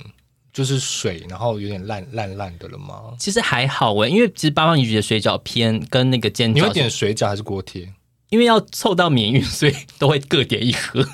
[0.51, 3.15] 就是水，然后有点烂烂烂的了吗？
[3.17, 7.93] 其实还好诶，因为其实八方云集的水饺偏跟那个煎饺，你会点水饺还是锅贴？
[8.29, 11.07] 因为要凑到免运，所以都会各点一盒，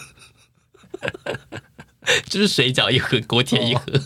[2.27, 3.83] 就是水饺一盒，锅贴一盒。
[3.93, 4.01] 哦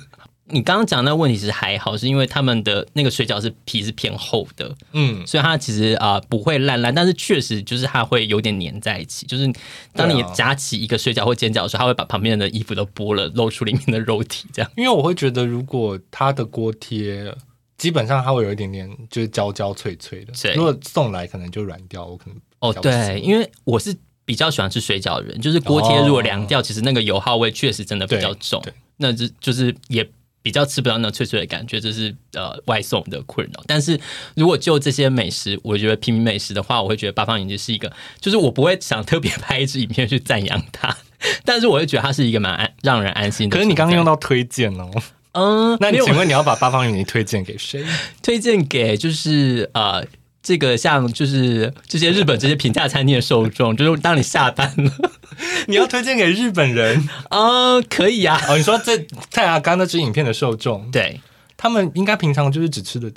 [0.52, 9.26] 你刚刚讲那个问题是还好，是因为他们的那个水饺是皮是偏厚的，嗯，所以它其实啊、呃、不会烂烂，但是确实就是它会有点粘在一起。
[9.26, 9.52] 就是
[9.94, 14.48] 当你夹起一个水饺或煎饺的时候，它会把旁边的衣服都剥了，露出里面的肉体。
[14.52, 17.34] 这样，因为我会觉得，如果它的锅贴
[17.78, 28.64] 基本上它会有一点点就是焦焦脆脆的，如果送来可能就软掉，我可能哦对，因为我是比较喜欢吃水饺的人，就是锅贴如果凉掉，哦、其实那个油耗味确实真的比较重，
[28.98, 30.10] 那就就是也。
[30.50, 33.64] 比较吃不到那脆脆的感觉，这是呃外送的困扰。
[33.68, 34.00] 但是
[34.36, 40.98] 如果就这些美食，我觉得平民美食的话，我会觉得八方云集是一个，就是我不会想特别拍一支影片去赞扬它，
[41.46, 43.56] 但是我会觉得它是一个蛮安让人安心的。
[43.56, 44.90] 可是你刚刚用到推荐哦，
[45.34, 47.86] 嗯，那你请问你要把八方云集推荐给谁？
[48.24, 50.04] 推荐给就是呃，
[50.50, 54.92] 这个像就是这些日本这些平价餐厅的受众，就是当你下班了，
[55.68, 58.42] 你要推荐给日本人啊、 呃，可以啊。
[58.50, 61.22] 哦，你说这蔡阿刚那支影片的受众，对
[61.56, 63.12] 他们应该平常就是只吃的，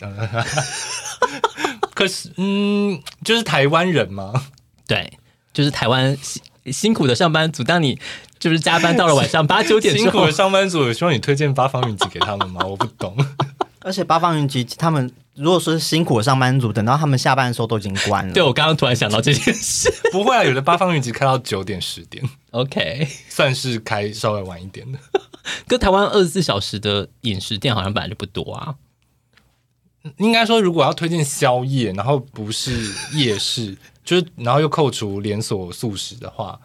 [1.95, 4.35] 可是嗯，就是台湾人嘛，
[4.87, 5.11] 对，
[5.55, 7.99] 就是台湾辛辛苦的上班族，当你。
[8.43, 12.61] 就是加班到了晚上八九点，辛苦的上班族，有希望你推荐八方云集给他们吗？
[12.67, 13.17] 我不懂。
[13.85, 18.33] 而且八方云集，他们如果说是辛苦的上班族，等到他们下班的时候都已经关了。
[18.33, 24.99] 对，我刚刚突然想到这件事， 不会啊，有的八方云集开到九点十点，OK，算是开稍微晚一点的。
[25.67, 28.75] 跟台湾二十四小时的饮食店好像本来就不多啊。
[30.19, 36.59] 应该说，如果要推荐宵夜，然后不是夜市， 就是然后又扣除连锁素食的话。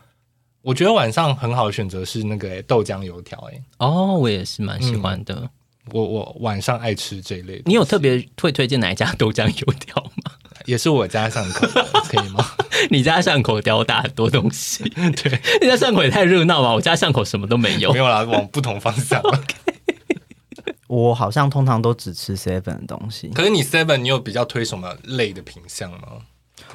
[0.63, 5.33] 我觉得晚上很好的选择是那个、欸、豆浆油条，哎，哦，我也是蛮喜欢的。
[5.35, 5.49] 嗯、
[5.91, 7.63] 我我晚上爱吃这一类的。
[7.65, 10.31] 你有特别会推荐哪一家豆浆油条吗？
[10.65, 11.65] 也是我家巷口，
[12.09, 12.45] 可以吗？
[12.91, 14.83] 你家巷口吊大很多东西，
[15.23, 16.73] 对，你家巷口也太热闹了。
[16.73, 19.21] 我家巷口什么都没有，没有啦，往不同方向。
[20.87, 23.27] 我好像通常都只吃 seven 的东西。
[23.29, 25.99] 可是你 seven，你有比较推什么类的品相吗？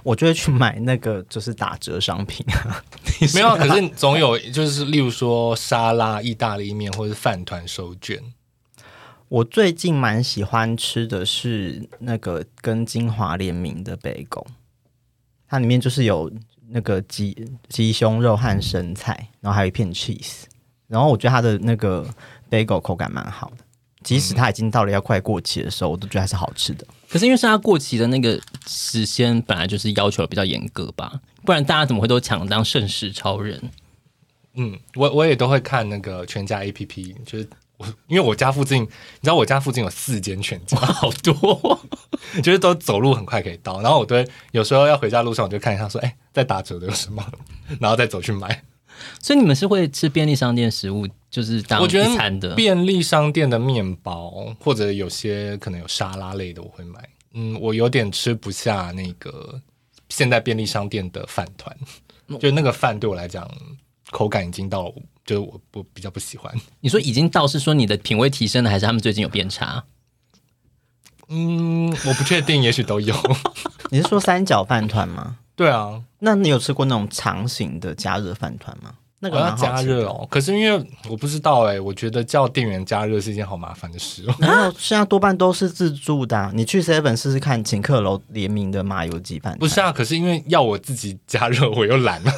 [0.02, 2.82] 我就会去买那个就是打折商品啊，
[3.34, 8.18] 没有，可是总有就是例如说沙拉、意大利面或者是饭团手卷。
[9.32, 14.46] 我最近蛮喜欢吃的是那个跟金华联名的贝果，
[15.48, 16.30] 它里面就是有
[16.68, 17.34] 那个鸡
[17.70, 20.42] 鸡胸肉和生菜，然后还有一片 cheese，
[20.86, 22.06] 然后我觉得它的那个
[22.50, 23.64] 贝果口感蛮好的。
[24.02, 26.86] 即使它已经到了要快过期的时候，我都觉得还是好吃的。
[27.08, 31.10] 可是因为是它过期的那个时间本来就是要求比较严格吧，
[31.46, 33.58] 不然大家怎么会都抢当盛世超人？
[34.56, 37.48] 嗯，我我也都会看那个全家 APP，就是
[37.82, 38.86] 我因为我家附近，你
[39.22, 41.80] 知道我家附近有四间全家，好多，
[42.42, 43.80] 就是都走路很快可以到。
[43.82, 47.24] 然后我对有时候要回家路上，我就看一下说，哎，在打折的有什么，
[47.80, 48.64] 然后再走去买。
[49.20, 57.08] 所以你们是会吃便利商店食物，就是当一餐的便利商店的面包，或者有些可能有沙拉类的，我会买。
[57.34, 59.60] 嗯，我有点吃不下那个
[60.10, 61.74] 现在便利商店的饭团，
[62.38, 63.50] 就那个饭对我来讲
[64.10, 64.92] 口感已经到，
[65.24, 66.52] 就是我我比较不喜欢。
[66.80, 69.84] 你说已经到是说你的品味提升了，还是他们最近有变差？
[71.28, 73.14] 嗯，我不确定，也许都有。
[73.90, 75.36] 你是说三角饭团吗？
[75.54, 78.94] 对啊，那你有吃过那种长形的加热饭团吗？
[79.24, 84.34] 那个要加热哦，可是因为我不知道哎、欸，我觉得叫店员加热是一件好麻烦的事哦。
[84.40, 89.56] 然后现在多半都是自助的、啊，你去 seven 试试看，请客楼联名的麻油鸡饭。
[89.58, 92.32] 不是啊，可是因为要我自己加热，我又懒了。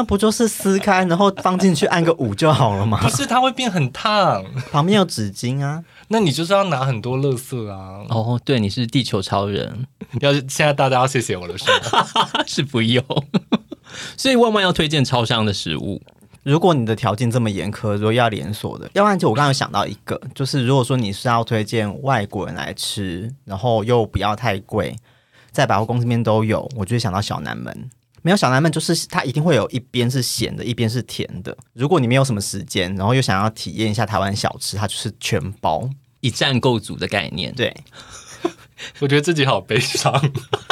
[0.00, 2.98] 那不就是撕开，然后放进去按个五就好了吗？
[3.02, 5.84] 不是，它会变很烫，旁边有纸巾啊。
[6.08, 8.00] 那你就是要拿很多垃圾啊。
[8.08, 9.86] 哦，对，你是地球超人。
[10.20, 12.00] 要是现在大家要谢谢我的时候，
[12.48, 13.04] 是不用。
[14.16, 16.00] 所以万万要推荐超商的食物。
[16.44, 24.96] 如果你的条件这么严苛，如果要连锁的，要不然就我刚刚有想到一个，就是如果说你是要推荐外国人来吃，然后又不要太贵，
[25.52, 27.90] 在百货公司里面都有，我就会想到小南门。
[28.22, 31.56] 没有小南门，就是它一定会有一边是咸的，一边是甜的。
[31.72, 35.88] 如果你没有什么时间，然后又想要体验一下台湾小吃，它就是全包
[36.20, 37.54] 一站购足的概念。
[37.54, 37.74] 对。
[38.98, 40.10] 我觉得自己好悲伤。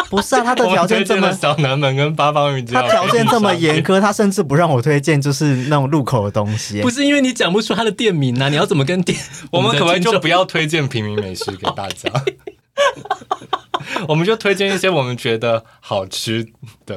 [0.08, 6.80] 不是啊，他的条件这么小南门跟八方云集，他条件这么严苛，他甚至不让我推荐就是那种入口的东西。
[6.80, 9.18] 不是因为你讲不出他的店名啊，你要怎么跟店？
[9.52, 12.10] 我们可不可以就不要推荐平民美食给大家？
[14.08, 16.46] 我们就推荐一些我们觉得好吃
[16.86, 16.96] 的，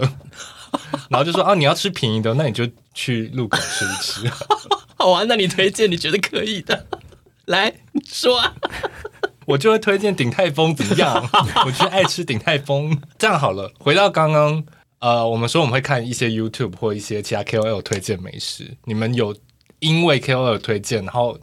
[1.10, 4.32] 然后就说啊，你要吃便宜的，那你就去路口吃一吃。
[4.98, 6.88] 好啊，那你推荐你觉得可以的，
[7.46, 7.74] 来
[8.08, 8.54] 说啊。
[9.48, 11.28] 我就会推荐鼎泰丰怎么样？
[11.66, 13.02] 我就爱吃鼎泰丰。
[13.18, 14.64] 这样好了，回到刚刚，
[15.00, 18.78] 呃，我们说我们会看一些 YouTube 或一些其他 KOL 推荐美食。
[18.86, 19.36] 你们有
[19.80, 21.38] 因为 KOL 推荐，然后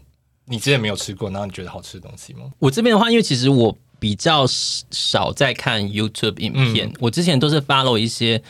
[0.47, 2.45] 你之前没有吃过，然后你觉得好吃的东西吗？
[2.61, 8.43] 我这边的话，因为其实我比较少在看 YouTube 影片，嗯、我之前都是 follow 一些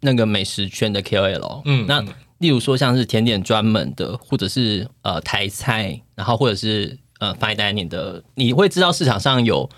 [0.00, 1.62] 那个美食圈的 KOL。
[1.64, 2.04] 嗯，那
[2.38, 6.98] 例如说像是甜点专门的，或者是呃台菜，然后或者是。
[7.22, 9.70] 呃，fine dining 的，你会知道市场上有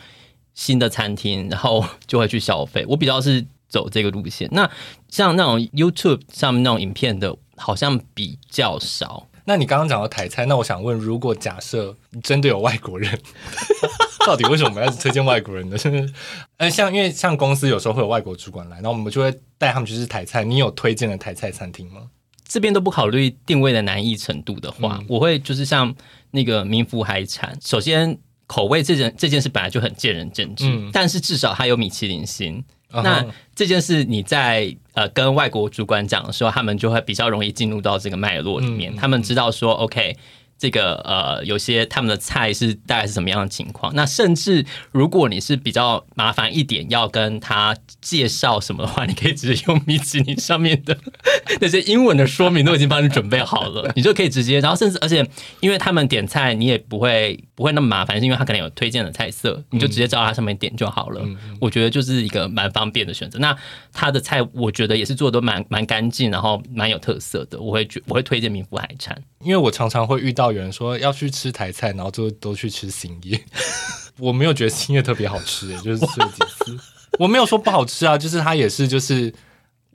[0.55, 2.87] 新的餐厅，然后就会去消费。
[2.89, 4.49] 我比较是走这个路线。
[4.51, 4.71] 那
[5.11, 9.27] 像那种 YouTube 上面那种影片的，好像比较少。
[9.45, 13.13] 那你刚刚讲到台菜，那我想问，如果假设真的有外国人，
[14.27, 15.77] 到底为什么我们要推荐外国人呢？
[16.59, 20.43] 呃，像因为像公司有时候会有外国主管来，然后我们就会带他们去吃台菜。
[20.45, 22.03] 你有推荐的台菜餐厅吗？
[22.47, 25.93] 这边都不考虑定位的难易程度的话，嗯、我会就是像
[26.31, 32.63] 那个名福海产，首先口味这件这件事本来就很见仁见智，嗯、但是至少它有米其林星。
[32.93, 33.03] Uh.
[33.03, 40.17] 那这件事你在呃跟外国主管讲的时候，他们就会比较容易进入到这个脉络里面，嗯、他们知道说 OK。
[40.65, 43.95] 这个呃，有些他们的菜是大概是什么样的情况？
[43.95, 50.97] 那甚至如果你是比较麻烦一点，要跟他介绍什么的话，你可以直接用米其林上面的
[51.61, 54.59] 那些英文的说明都已经帮你准备好了，你就可以直接。
[54.61, 55.29] 然后甚至而且，
[55.61, 61.21] 因为他们点菜你也不会不会那么麻烦，是因为他可能有推荐的菜色，你就直接照他上面点就好了。
[61.23, 63.39] 嗯、我觉得就是一个蛮方便的选择。
[63.39, 63.55] 那
[63.93, 67.61] 他的菜我觉得也是做的都蛮蛮干净，然后蛮有特色的。
[67.61, 70.54] 我会觉我会推荐名福海产，因为我常常会遇到。
[70.55, 73.39] 有人说要去吃台菜，然后就都去吃新叶。
[74.19, 76.79] 我没有觉得新叶特别好吃， 就是吃了几次，
[77.19, 79.33] 我没有说不好吃啊，就是它也是就是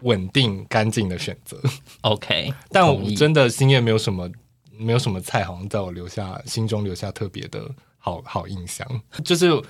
[0.02, 1.58] 稳定干净的选择。
[2.02, 4.30] OK， 但我真的新叶没有什么
[4.78, 8.86] 没有什么菜，好像在我留下心中留下特别的好好印象。
[9.24, 9.62] 就是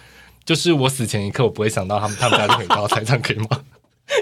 [0.44, 3.64] 就是我死前一刻，我不会想到他们他们家的每道菜，这样可以吗？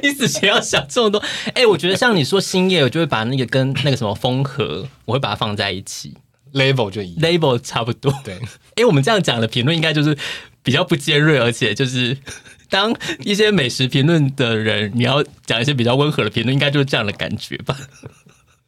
[0.03, 1.17] 你死前要想这么多？
[1.47, 6.17] 哎、欸，我觉得像你说新叶，我就会把那个跟那个什么风和，我会把它放在一起。
[6.53, 8.39] Level 就一 level 差不多，对。
[8.75, 10.17] 哎，我们这样讲的评论应该就是
[10.63, 12.17] 比较不尖锐，而且就是
[12.69, 17.75] 当一些美食评论的人，你要讲一些比较温和的评论，应该就是这样的感觉吧？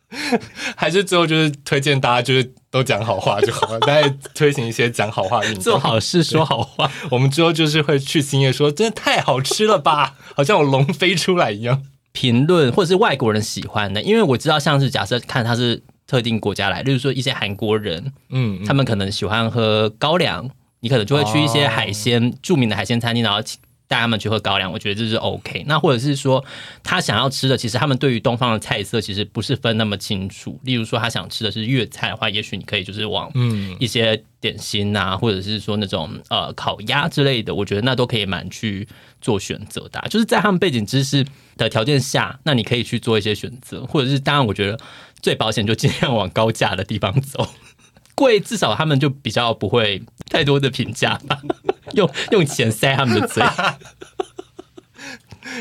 [0.76, 6.92] 还是最后就是推荐大家就是都讲好话就好了，再推行一些讲好话运动，做好事说好话。
[7.12, 11.84] 我们之后就是会去欣叶说，真的太好吃了吧，好像有龙飞出来一样。
[12.12, 15.84] 评论或者是外国人喜欢的，因为我知道像是假设看他是。
[16.10, 23.40] 特定国家来，例如说一些韩国人，嗯，嗯，他们可能喜欢喝高粱，你可能就会去一些海鲜、哦、著名的海鲜餐厅，然后
[23.88, 24.72] 带他们去喝高粱。
[24.72, 25.64] 我觉得这是 OK。
[25.68, 26.44] 那或者是说
[26.84, 30.60] 他想要吃的，其实他们对于东方的菜色其实不是分那么清楚。
[30.64, 38.88] 例如说他想吃的是粤菜的话，也许你可以就是往嗯一些点心啊，或者是说那种呃烤鸭之类的，我觉得那都可以蛮去
[39.22, 40.04] 做选择的。
[40.10, 41.26] 就是在他们背景知识
[41.58, 44.80] 的条件下，那你可以去做一些选择，或者是当然我觉得。
[45.22, 47.48] 最保险就尽量往高价的地方走，
[48.16, 51.42] 贵至少他们就比较不会太多的评价吧，
[51.94, 53.44] 用用钱塞他们的嘴。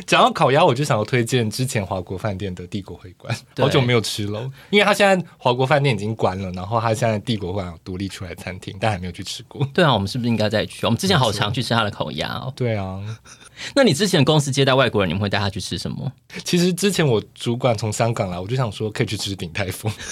[0.07, 4.41] 讲到烤鸭，我就想要推荐之前华国饭店的帝国会馆，好久没有吃了，
[4.71, 9.67] 因为他现在华国饭店已经关了，然后他现在帝国会馆独立出来餐厅，但还没有去吃过。
[9.73, 10.85] 对啊，我们是不是应该再去？
[10.85, 12.53] 我们之前好常去吃他的烤鸭哦。
[12.55, 13.01] 对啊。
[13.75, 16.11] 那你之前公司接待外国人，你们会带他去吃什么？
[16.45, 19.93] 其实之前我主管从香港来，我就想说可以去吃鼎泰丰。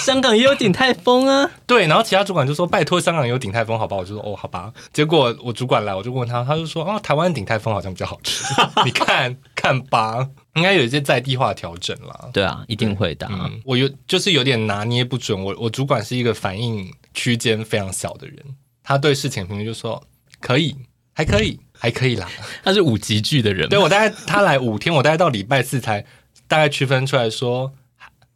[0.00, 1.48] 香港也有鼎泰丰啊。
[1.64, 3.96] 对，然后其他主管就说拜托香港也有鼎泰丰，好吧？
[3.96, 4.72] 我就说哦，好吧。
[4.92, 8.44] 结果我主管来，我就问他，他就说哦，台湾鼎泰丰好像比较好吃。
[8.84, 12.28] 你看看吧，应该有一些在地化调整啦。
[12.32, 13.28] 对啊，一定会的。
[13.30, 15.40] 嗯，我有就是有点拿捏不准。
[15.40, 18.36] 我我主管是一个反应区间非常小的人，
[18.82, 20.02] 他对事情评论就说
[20.40, 20.76] 可以。
[21.14, 22.28] 还可以，还可以啦。
[22.62, 26.04] 他是五级剧的人，对，我大概他来五天，我大概到礼拜四才
[26.46, 27.72] 大概区分出来说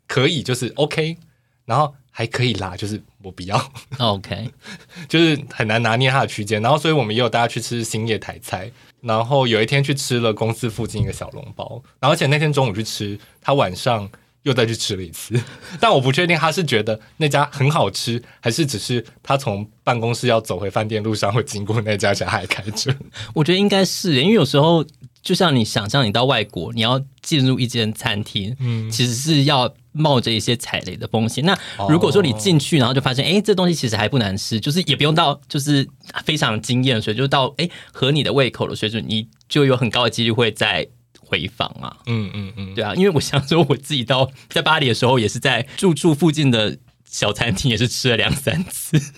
[0.07, 1.17] 可以，就是 OK，
[1.65, 4.51] 然后还可以啦，就是我不要 OK，
[5.09, 6.63] 就是很难拿捏他的区间。
[6.63, 14.09] 然后，所以我们也有大家去吃欣叶台菜，然后有一天去吃了公司附近一个小笼包，然后而且那天中午去吃，他晚上。
[14.45, 15.35] 又再去吃了一次，
[15.81, 22.95] 但我不确定他是觉得那家很好吃，还是只是他从办公室要走回饭店路上会经过那家家还开着。
[23.35, 24.85] 我觉得应该是，因为有时候
[25.23, 31.45] 就像你想象，你到外国，你要进入一间餐厅，嗯，其实是要冒着一些踩雷的风险。
[31.45, 35.87] 那如果说你进去，然后就发现，哎、欸，这东西其实还不难吃，就是也不用到就是
[36.25, 40.87] 非常惊艳，所以就到哎、欸、合你的胃口的水准，你就有很高的几率会在。
[41.29, 48.99] 回访啊，嗯嗯嗯，对啊，因为我想说，我自己到在巴黎的时候，也是在住处附近的小餐厅，也是吃了两三次。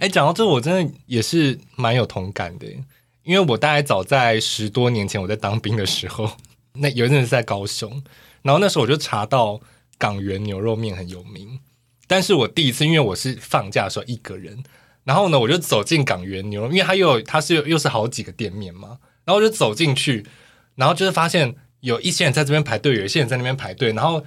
[0.00, 2.66] 哎、欸，讲到这，我真的也是蛮有同感的，
[3.22, 6.30] 因为我大概早在十多年前，我在当兵的时候，
[6.74, 8.02] 那有一阵是在高雄，
[8.42, 9.60] 然后那时候我就查到
[9.96, 11.58] 港源牛肉面很有名，
[12.06, 14.62] 但是我第一次，因为我是放假的时候一个人，
[15.02, 20.24] 然后呢，我就走进港源牛肉，因为它又有它是又是好几个店面嘛，然后我就走进去。
[20.78, 24.24] 然后就是发现有一些人在这边排队，有一些人在那边排队，然后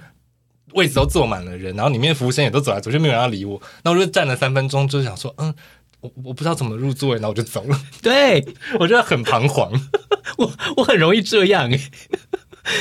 [0.74, 3.60] 位置都坐满了人，然后里面服务生也都走来走去，没有人要理我。
[3.82, 5.54] 那我就站了三分钟，就是想说，嗯，
[6.00, 7.80] 我我不知道怎么入座，然后我就走了。
[8.02, 8.44] 对，
[8.78, 9.72] 我觉得很彷徨，
[10.36, 11.70] 我我很容易这样。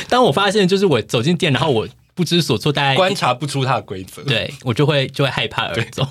[0.10, 6.08] 当我发现就是我走进店，然后我不知所措，大概观察不出它的规则，对我就会就会害怕而走。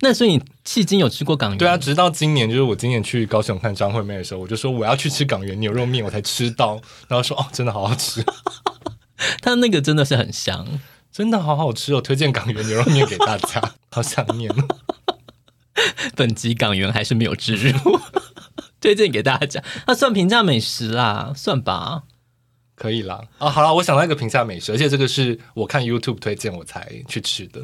[0.00, 0.42] 那所以你
[0.72, 1.58] 迄今有吃过港元？
[1.58, 8.24] 对啊，直到今年，就是我今年去高雄看张惠妹的时候，我就说我要去吃港元牛肉面，我才吃到， 然后说哦，真的好好吃。
[9.42, 10.64] 它那个真的是很香，
[11.10, 12.00] 真的好好吃哦！
[12.00, 14.48] 推荐港元牛肉面给大家， 好想念。
[16.14, 18.00] 本集港元还是没有植入，
[18.80, 19.60] 推荐给大家。
[19.88, 22.04] 那算平价美食啦，算吧，
[22.76, 23.22] 可以啦。
[23.38, 27.60] 啊，好了，我想到一个平价美食，而且这个是我看 YouTube 推荐我才去吃的，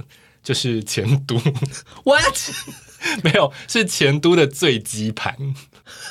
[0.47, 1.34] 就是前都。
[2.05, 2.38] What？
[3.24, 5.36] 没有，是前都的醉鸡盘，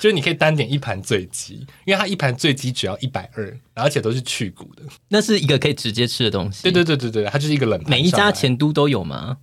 [0.02, 4.84] 就是你可以单点一盘醉鸡，因为它一盘醉鸡只要一百二，而且都是去骨的。
[5.08, 6.64] 那是一个可以直接吃的东西。
[6.64, 7.90] 对对对对对，它就是一个冷盘。
[7.90, 9.38] 每一家前都都有吗？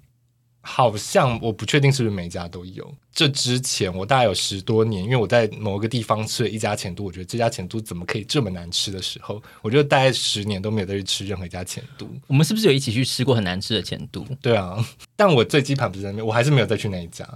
[0.65, 2.91] 好像我不确定是不是每家都有。
[3.13, 12.09] 这之前我大概有十多年，因为我在某个地方吃了一家钱都，我觉得这家钱都怎么可以这么难吃的时候，我就大概十年都没有再去吃任何一家钱都。
[12.27, 14.25] 我们是不是有一起去吃过很难吃的钱都？
[14.41, 14.83] 对啊，
[15.17, 17.29] 但我最鸡盘不是在那边，我还是没有再去那一家。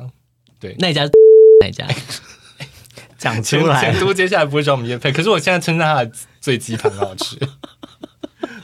[0.59, 1.03] 对，那一家
[1.61, 1.87] 那一家
[3.19, 7.37] 讲出来，钱都接下来不会找我们叶配，可是我现在称赞他的醉鸡盘很好吃。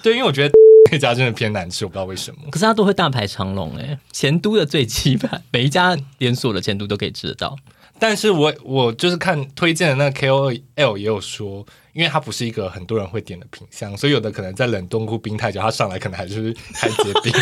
[0.03, 0.55] 对，因为我觉得。
[0.91, 2.41] 这家真的偏难吃，我不知道为什么。
[2.51, 7.57] 可是它都会大排长龙哎，前都的最鸡盘，每一家连锁的前都都可以吃得到。
[7.99, 17.33] 但是我我就是看推荐的那个 KOL 也有说，因为它不是一个很多人会点的品相，所以有的可能在冷冻库冰太久，它上来可能还是 还结冰。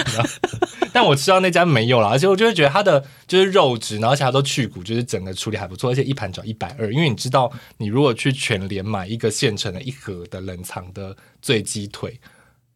[0.93, 6.93] 但我吃到那家没有了，而且我就会觉得它的就是肉质，然后而且它都去骨，就是整个处理还不错，而且一盘只要一百二。
[6.93, 12.21] 因为你知道，你如果去全联买一个现成的一盒的冷藏的醉鸡腿。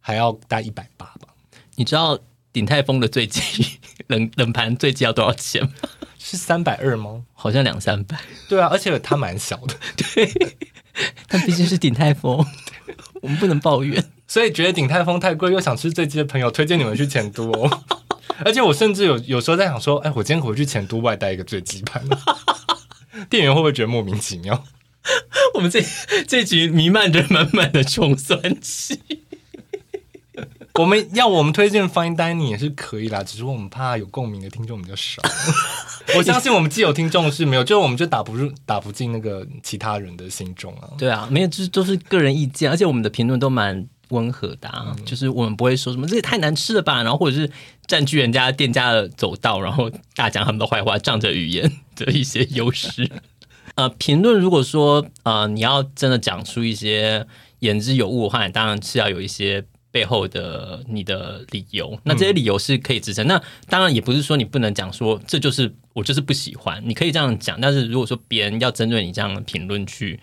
[0.07, 1.29] 还要大一百八吧？
[1.77, 2.19] 你知道
[2.53, 3.41] 鼎泰丰的醉鸡
[4.09, 5.71] 冷冷盘醉鸡要多少钱吗？
[6.19, 7.23] 是三百二吗？
[7.33, 8.21] 好像两三百。
[8.47, 9.75] 对啊，而且它蛮小的。
[9.97, 10.31] 对，
[11.27, 12.47] 但毕竟是鼎泰丰，
[13.23, 14.05] 我们不能抱怨。
[14.29, 17.83] 所以觉得鼎泰丰太贵又想吃醉鸡的朋友，推荐你们去前都哦。
[18.45, 22.05] 而且我甚至有有时候在想说，哎，我今天回去前都外带一个醉鸡盘，
[23.31, 24.65] 店员会不会觉得莫名其妙？
[25.55, 25.83] 我们这
[26.27, 29.24] 这局弥漫着满满的穷酸气。
[30.81, 35.22] 我们要我们推荐 Fine Dining 也是可以啦，只是我们怕有共鸣的听众比较少。
[36.18, 40.91] 我相信我们既有听众是没有，就我们就打不入、打不进那个其他人的心中啊。
[40.99, 47.49] 对啊，没有，就是都是个人意见，而且我们的评论都蛮温和的，啊，嗯、就是我们不会说什么这也太难吃了吧，然后或者是
[47.87, 53.09] 占据人家店家的走道，然后大讲他们的坏话，仗着语言的一些优势。
[53.77, 57.25] 呃，评论如果说呃你要真的讲出一些
[57.61, 59.64] 言之有物的话，你当然是要有一些。
[59.95, 63.24] 背后的你的理由，那这些理由是可以支撑。
[63.26, 67.61] 嗯、那当然也不是说你不能讲说这就是我就是不喜欢，你可以这样讲。
[67.61, 70.18] 但是如果说别人要针对你这样的评论去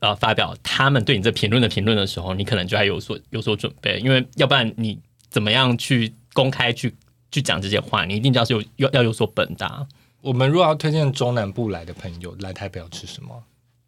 [0.00, 4.98] 呃发表他们对你这评论的评论的时候，你可能就还有所有所准备，因为要不然你
[5.30, 6.94] 怎么样去公开去
[7.32, 9.86] 去讲这些话，你一定要是有要要有所本的、啊。
[10.20, 13.42] 我们如果要推荐中南部来的朋友来台北要吃什么？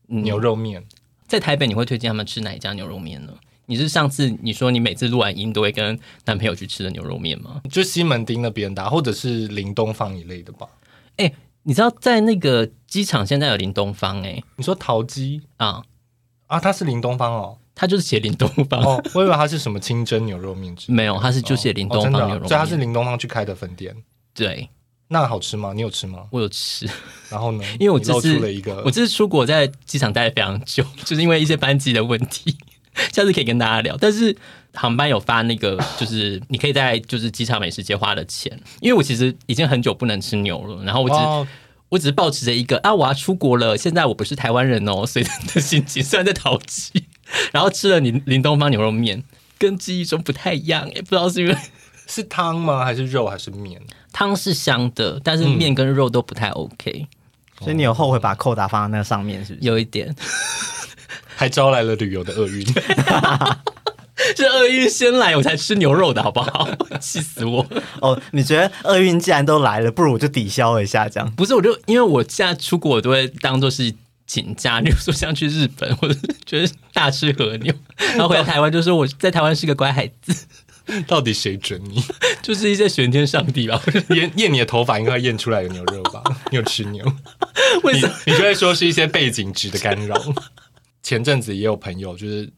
[0.09, 0.83] 嗯、牛肉面。
[1.29, 3.35] 在台北你会推荐他们吃哪一家牛肉面呢？
[3.73, 7.63] 你是上次你说你每次录完音都会跟男朋友去吃的牛肉面吗？
[7.71, 10.69] 就西门町那边的，或者是林东方一类的吧。
[11.17, 14.29] 哎、欸，你知道在那个机场现在有林东方、欸？
[14.29, 15.83] 哎，你说陶机啊
[16.49, 19.03] 啊，他是林东方哦，他就是写林东方哦。
[19.15, 23.97] 我以为他是什么清蒸牛肉面， 没有，他是就写林东方牛肉面，所以他是林东方去开的分店。
[24.35, 24.69] 对，
[25.09, 25.73] 那好吃吗？
[25.75, 26.27] 你有吃吗？
[26.31, 26.87] 我有吃。
[27.31, 27.65] 然后呢？
[27.81, 32.55] 因为我这次出了一个，我这次出国在机场待了非常久，就是因为一些班机的问题。
[33.13, 34.37] 下次可以跟大家聊，但是
[34.75, 41.47] 航班有发那个， 就是你可以在就是机场美食街花的钱，因为我其实已经很久不能吃牛了，然后我只、哦、
[41.89, 47.05] 我只是抱持着一个啊我要出国了，现在我不是台湾人哦，所以的心情虽然在淘气，
[47.53, 49.23] 然后吃了林林东方牛肉面，
[49.59, 51.57] 跟记忆中不太一样，也不知道是因为
[52.07, 53.81] 是汤吗，还是肉，还是面？
[54.13, 59.67] 汤是香的，但是面跟肉都不太 OK，、嗯、所以你有后悔把扣打放在那个上面，是不是？
[59.67, 60.15] 有一点。
[61.37, 62.65] 还招来了旅游的厄运，
[64.37, 66.69] 是厄运先来，我才吃牛肉的好不好？
[67.01, 67.67] 气死我！
[68.01, 71.31] 哦，你觉得厄运既然都来了，不如我就抵消一下，这样？
[71.33, 73.93] 不是，我就因为我现在出国，我都会当做是
[74.27, 76.15] 请假，比如说像去日本，或者
[76.45, 77.75] 就是大吃和牛，
[78.15, 80.47] 然后回到台湾就说我在台湾是个乖孩子。
[81.07, 82.03] 到底谁准你？
[82.43, 83.81] 就是一些玄天上帝吧？
[84.11, 86.21] 验验你的头发，应该验出来有牛肉吧？
[86.51, 87.05] 你有吃牛？
[87.85, 90.21] 为什么你，你就会说是一些背景值的干扰？
[91.03, 92.51] 前阵子也有朋友就是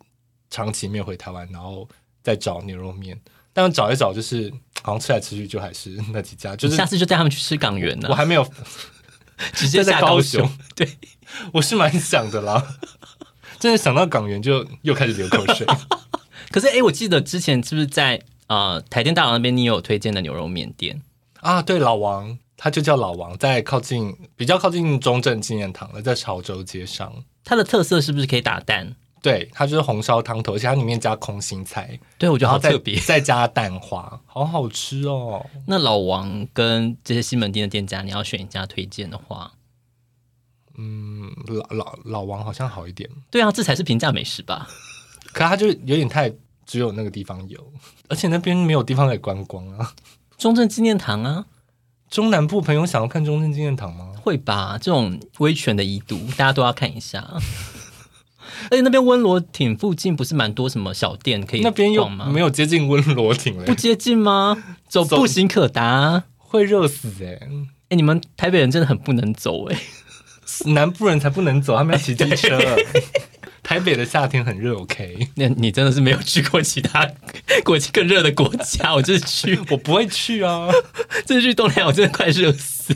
[0.51, 1.89] 长期没有回台湾，然后
[2.23, 3.19] 再找牛肉面，
[3.53, 8.09] 但找一找就是好像吃来吃去就还是那几家，就是下次就带他们去吃港元呢。
[8.11, 8.47] 我还没有
[9.55, 10.89] 直接在高雄， 对，
[11.53, 12.77] 我是蛮想的啦，
[13.59, 15.67] 真的想到港元就又开始流口水。
[16.53, 21.03] 可是哎、欸，我记得之前是不是在呃台电大楼那边你有推荐的牛肉面店
[21.41, 21.61] 啊？
[21.61, 27.13] 对，老王，他就叫老王，在靠近比较靠近中正纪念堂了，在潮州街上。
[27.45, 28.95] 它的特色是不是可以打蛋？
[29.23, 35.47] 对，它就是红烧汤头，而且它里面加空心菜，对我觉得好特别， 再加蛋花，好好吃哦。
[35.67, 39.53] 那老王跟这些西门町的店家，你要选一家推荐的话，
[40.77, 43.09] 嗯，老老老王好像好一点。
[43.31, 44.69] 对啊，这才是平价美食吧？
[45.33, 46.31] 可它就有点太
[46.67, 47.73] 只有那个地方有，
[48.09, 49.95] 而且那边没有地方可以观光啊。
[50.37, 51.47] 中正纪念堂啊，
[52.11, 54.13] 中南部朋友想要看中正纪念堂吗？
[54.23, 57.25] 会吧，这种威权的遗毒， 大家都要看一下。
[58.71, 61.61] 而且那边温罗亭附近不是蛮多什么小店可以？
[61.61, 64.57] 那边有吗没有接近温罗亭嘞，不接近吗？
[64.89, 67.35] 走步行可达，会热死哎、欸！
[67.35, 67.49] 哎、
[67.91, 72.59] 欸，你们台北人真的很不能走哎、欸，南部人才不能走，他们要骑机车。
[73.65, 75.27] 台北的夏天很热，OK？
[75.35, 77.05] 那你真的是没有去过其他
[77.65, 80.69] 国更热的国家， 我就是去，我不会去啊！
[81.27, 82.95] 这次去东南亚，我真的快热死。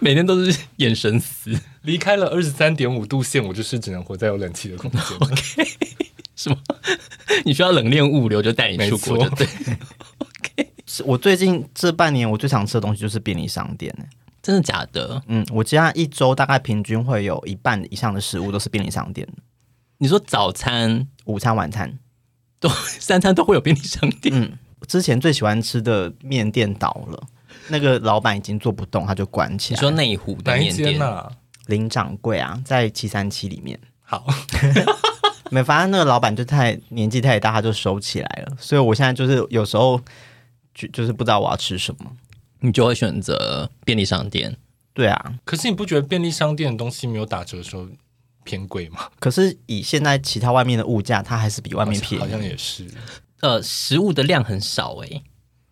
[0.00, 1.50] 每天都是眼神死，
[1.82, 5.00] 离开了二十三点五度线，我就是只能活在有冷气的空间。
[5.20, 5.68] OK，
[6.36, 6.56] 什么？
[7.44, 9.46] 你需要冷链物流就带你出国，对。
[10.18, 10.68] OK，
[11.04, 13.94] 我最近这半年我最常吃的东西就是便利商店，
[14.42, 15.22] 真的假的？
[15.28, 19.26] 嗯，我家一周大概平均会有一半以上的食物都是便利商店。
[19.98, 21.98] 你说早餐、午餐、晚餐
[22.58, 22.68] 都
[22.98, 24.34] 三餐都会有便利商店？
[24.34, 27.22] 嗯，之前最喜欢吃的面店倒了。
[27.68, 29.76] 那个老板已经做不动，他就关起来。
[29.76, 31.30] 你说内湖的面店啊？
[31.66, 33.78] 林掌柜啊，在七三七里面。
[34.00, 34.26] 好，
[35.52, 38.56] 没，反正那个老板就太年纪太大，他就收起来了。
[38.58, 40.00] 所以我现在就是有时候
[40.74, 42.10] 就就是不知道我要吃什么，
[42.62, 44.56] 你就会选择便利商店。
[44.94, 47.86] 对啊，可是你不觉得便利商店的东西没有打折的时候
[48.44, 49.08] 偏贵吗？
[49.18, 52.22] 可是以现在其他外面的物价，它还是比外面便宜。
[52.22, 52.86] 好像也是。
[53.40, 55.22] 呃，食物的量很少哎、欸，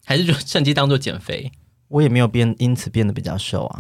[0.05, 1.53] 还是就趁机当做减肥。
[1.89, 3.79] 我也没有变，因此变得比较瘦啊。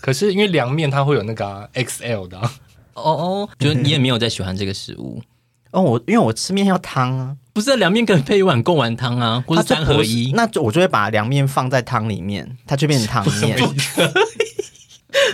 [0.00, 2.52] 可是因为凉面它会有那个、啊、XL 的、啊，
[2.92, 5.22] 哦哦，就是你也没有在喜欢这个食物
[5.72, 5.82] 哦。
[5.82, 13.56] 我因为我吃面要汤啊，不是凉面可以配一碗贡丸汤啊，或者三合一，那就我就会把凉面放在汤里面，它就变成汤面。
[13.64, 14.10] 不可以，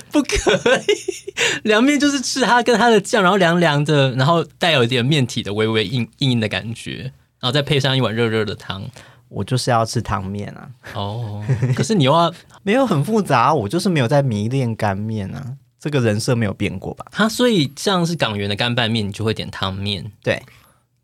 [0.12, 7.10] 不可以，凉面就是吃它跟它的酱，然后凉凉的，然后带有一点面体的微微硬硬硬的感觉，
[7.40, 8.84] 然后再配上一碗热热的汤。
[9.30, 10.68] 我就是要吃汤面啊！
[10.94, 11.42] 哦，
[11.74, 17.06] 可是你又要没有很复杂，我就是没有在迷恋干面啊，这个人设没有变过吧？
[17.12, 20.04] 它所以像是港元的干拌面，你就会点汤面。
[20.20, 20.42] 对，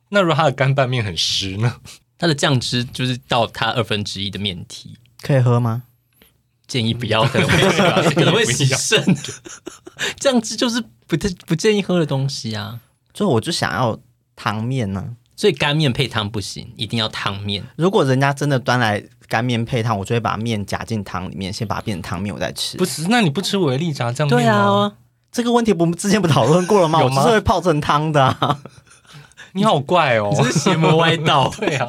[0.09, 1.77] 那如果它的干拌面很湿呢？
[2.19, 5.83] 它的酱汁就是到它二分之一的面体，可以喝吗？
[6.67, 9.05] 建议不要，可能会可能会洗肾。
[10.19, 12.81] 酱汁就是不太不建议喝的东西啊，
[13.15, 13.99] 所以我就想要
[14.35, 15.17] 汤面呢。
[15.37, 17.63] 所以干面配汤不行，一定要汤面。
[17.77, 22.79] 如果人家真的端来干面配汤，我就会把面夹进汤里面，先把它变成汤面，我再吃。
[22.79, 24.43] 不是，那你不吃维力炸酱面吗？
[24.43, 24.93] 对啊，
[25.31, 27.03] 这个问题我们之前不讨论过了吗？
[27.03, 27.23] 有吗？
[27.23, 28.59] 我是会泡成汤的、啊。
[29.57, 31.51] 你好怪哦，你是邪魔歪道。
[31.59, 31.87] 对啊，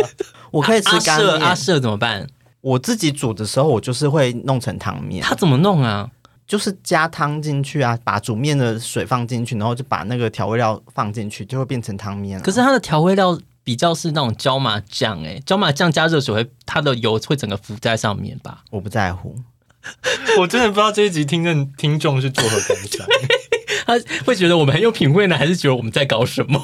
[0.52, 1.38] 我可以吃干面。
[1.42, 2.26] 阿舍怎么办？
[2.62, 5.22] 我自己煮的时候，我就是会弄成汤面。
[5.22, 6.10] 他怎么弄啊？
[6.48, 12.42] 就是加汤进去啊，把煮面的水放进去，然后就把那个调味料放进去，就会变成汤面。
[12.42, 18.64] 可是它的调味料比较是那种椒麻酱，哎，椒麻酱加热水会，它的油会整个浮在上面吧？
[18.72, 19.36] 我不在乎，
[20.40, 23.06] 我真的不知道这一集听众听众是作何感想？
[23.86, 23.94] 他
[24.26, 26.62] 会觉得我们很有品味呢，还是觉得我们在搞什么？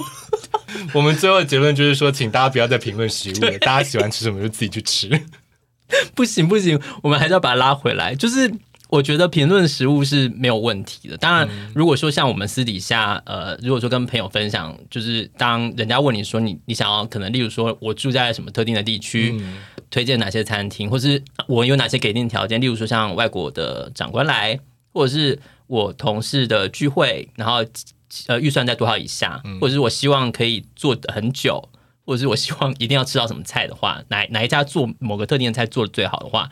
[0.94, 5.10] 我们最后的结论就是说，请大家不要再评论食物了，大家喜欢吃什么就自己去吃。
[6.16, 8.54] 不行不行，我们还是要把它拉回来，就是。
[8.90, 11.18] 我觉得评论食物是没有问题的。
[11.18, 19.58] 当然，如果说像我们私底下，呃，如果说跟朋友分享，就是当人家问你说你你想要可能，例如说我住在什么特定的地区，嗯、
[19.90, 24.60] 推荐哪些餐厅，或是我有哪些给定条件，例如说像外国的长官来，
[24.94, 27.66] 或者是我同事的聚会，然后
[28.28, 31.70] 呃预算在多少以下，或者是我希望可以做很久，
[32.06, 36.50] 或者是我希望一定要吃到什么菜的话，哪哪一家做某个特定的菜做的最好的话。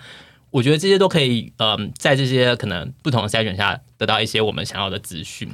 [0.49, 5.49] 我觉得这些都可以，嗯，在这些可能不同的筛选下，得到一些我们想要的资讯，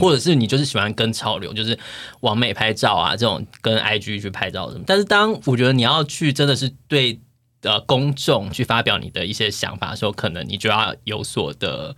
[0.00, 1.78] 或者是你就是喜欢跟潮流，就是
[2.20, 4.84] 网美拍照啊，这种跟 IG 去拍照什么。
[4.86, 7.20] 但是当我觉得你要去真的是对
[7.60, 11.94] 呃公众去发表你的一些想法的时候，可能你就要有所的。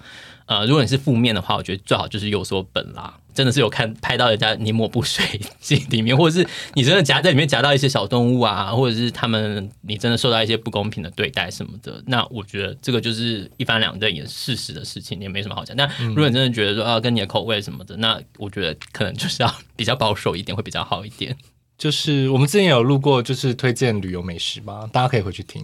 [0.46, 3.18] 呃，如果你是负面的话，我觉得最好就是有所本啦。
[3.36, 15.76] 真的是有看拍到人家泥抹布水晶里面，或者是你真的夹在里面夹到一些小动物啊，或者是他们你真的受到一些不公平的对待什么的，那我觉得这个就是一翻两瞪也是事实的事情，也没什么好讲。
[15.76, 21.36] 那如果你真的觉得说啊，跟你的口味什么的，那我觉得可能就是要比较保守一点会比较好一点。
[21.76, 25.62] 就是我们之前有录过，就是推荐旅游美食嘛，大家可以回去听。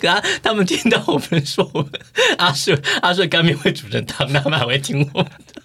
[0.00, 1.90] 可他他们听到我们说我们
[2.38, 5.62] 阿顺阿顺干面会煮成汤，他们还会听我们的。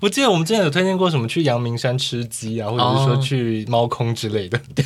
[0.00, 4.58] 我记得我们之前有推荐过什么去阳明山吃鸡啊，或者是说去猫空之类的。
[4.74, 4.84] 对，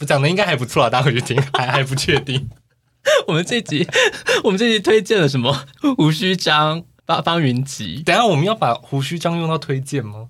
[0.00, 2.48] 我讲的应该还不错啊，大家回去听，还还不确定。
[3.26, 3.88] 我们这集，
[4.44, 5.64] 我们这集推荐了什么？
[5.96, 8.02] 胡须章、八方云集。
[8.04, 10.28] 等下我们要把胡须章用到推荐吗？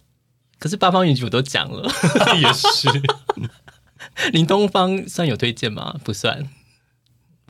[0.61, 1.91] 可是八方云集我都讲了，
[2.41, 2.89] 也是。
[4.33, 5.97] 林东方算有推荐吗？
[6.05, 6.49] 不算。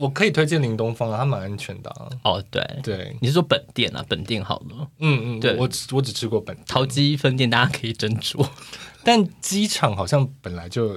[0.01, 2.09] 我可以推荐林东方啊，它蛮安全的啊。
[2.23, 4.03] 哦，对对，你是说本店啊？
[4.09, 4.87] 本店好了。
[4.99, 6.65] 嗯嗯，对，我只我只吃过本店。
[6.67, 8.43] 陶机分店大家可以斟酌，
[9.05, 10.89] 但机场好像本来就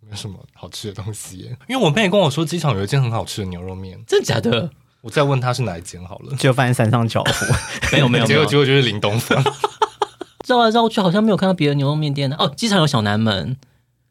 [0.00, 1.56] 没有什么好吃的东西耶。
[1.68, 4.70] 因为我妹跟我说，机场有一间很好吃的牛肉面，真的假的？
[5.02, 6.34] 我再问他是哪一间好了。
[6.36, 7.30] 就发现山上脚步，
[7.92, 9.40] 没有 没有，结果结果就是林东方。
[10.48, 12.36] 绕来绕去好像没有看到别的牛肉面店呢。
[12.38, 13.56] 哦，机场有小南门，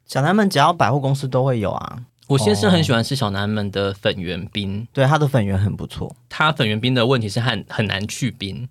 [0.05, 2.03] 小南门只要百货公司都会有啊。
[2.27, 6.15] 我先生很喜欢吃小南门的粉圆冰，对，它的粉圆很不错。
[6.27, 8.67] 它粉圆冰的问题是很很难去冰，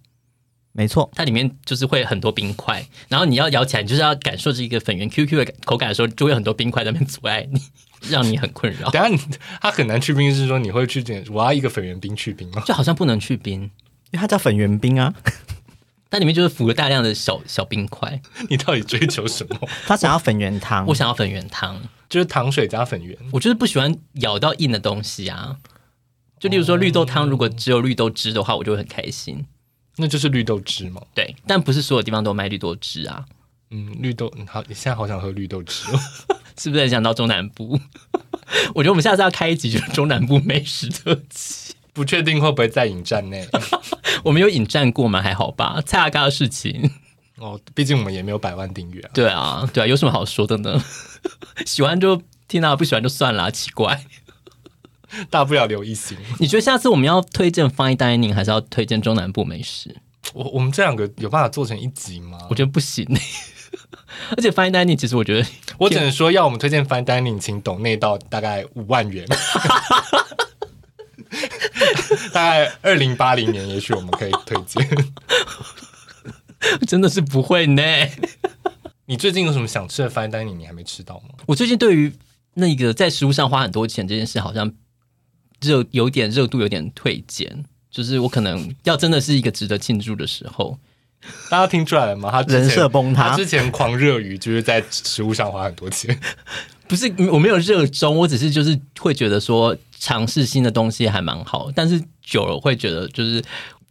[0.72, 7.60] 没错，它里面就是会很多冰块，然后你要咬起来，你就是要感受这一个粉圆 Q Q 的口感的时候，就会有很多冰块在那边阻碍你，
[8.10, 8.90] 让你很困扰。
[8.92, 9.16] 等下你
[9.60, 12.62] 它很难去冰，是说你会去点我要一个粉圆冰去冰吗？
[12.66, 15.14] 就好像不能去冰，因为它叫粉圆冰啊。
[16.10, 19.68] 它里面就是浮了大量的小小冰块，你到底追求什么？
[19.84, 21.80] 他想要粉圆汤，我想要粉圆汤，
[22.14, 23.18] 就是糖水加粉圆。
[23.32, 25.56] 我就是不喜欢咬到硬的东西啊。
[26.38, 29.44] 就例如说绿豆汤，如果只有绿豆汁的话，我就会很开心。
[29.96, 31.02] 那就是绿豆汁嘛。
[31.12, 33.24] 对，但不是所有地方都卖绿豆汁啊。
[33.72, 35.98] 嗯，绿豆好，你现在好想喝绿豆汁哦，
[36.56, 37.80] 是不是很想到中南部？
[38.76, 41.74] 我觉得我们下次要开一集就是中南部美食特辑。
[41.92, 43.44] 不确定会不会在引战内？
[44.22, 45.20] 我们有引战过吗？
[45.20, 45.82] 还好吧。
[45.84, 46.92] 蔡阿嘎的事情
[47.38, 49.10] 哦，毕竟我们也没有百万订阅啊。
[49.12, 50.82] 对啊，对啊，有什么好说的呢？
[51.66, 53.50] 喜欢就听啊，不喜欢就算了。
[53.50, 54.04] 奇怪，
[55.30, 56.16] 大不了留一星。
[56.38, 59.96] 你觉得下次我们要推荐 Fine Dining 还是要推荐中南部美食？
[60.32, 62.38] 我我们这两个有办法做成一集吗？
[62.50, 63.06] 我觉得不行。
[64.36, 69.26] 而且 Fine Dining 其实我觉得，我只能说要我们推荐 Fine Dining，请懂内到大概五万元。
[72.32, 74.88] 大概二零八零年，也许我们可以推荐。
[76.86, 77.82] 真的是不会呢。
[79.06, 81.34] 你最近有什么想吃的 fine dining 你还没吃到吗？
[81.46, 82.12] 我最近对于
[82.54, 84.72] 那个在食物上花很多钱这件事，好像
[85.60, 87.64] 热有点热度有点退减。
[87.90, 90.76] 就是我可能要真的是一个值得庆祝的时候，
[91.48, 92.28] 大家听出来了吗？
[92.28, 96.18] 他人设崩塌，他之前狂热于就是在食物上花很多钱。
[96.88, 103.40] 不是我没有热衷，我只是就是会觉得说尝试新的东西还蛮好，但是久了会觉得就是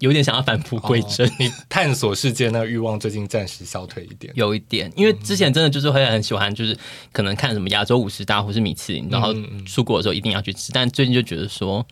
[0.04, 1.26] 有点想要返璞归真。
[1.40, 6.78] 你探索世界那个欲望最近暂时消退一点，有一点，因为之前真的就是会很喜欢，就是
[7.14, 9.34] 可能看什么亚洲五十大或是米其林，然后
[9.66, 11.86] 出国的时候一定要去吃，但最近就觉得说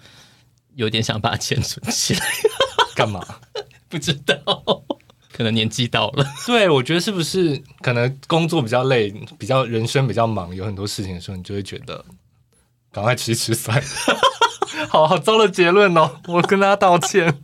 [0.76, 2.22] 有点想把钱存起来，
[2.96, 3.26] 干嘛？
[3.88, 4.36] 不知道。
[5.34, 9.10] 可能年纪到了，对，我觉得是不是可能工作比较累，
[9.40, 12.04] 比较人生比较忙，有很多事情的时候，你就会觉得
[12.92, 13.84] 赶快吃吃算了。
[14.90, 17.42] 好好糟的结论哦，我跟大家道歉。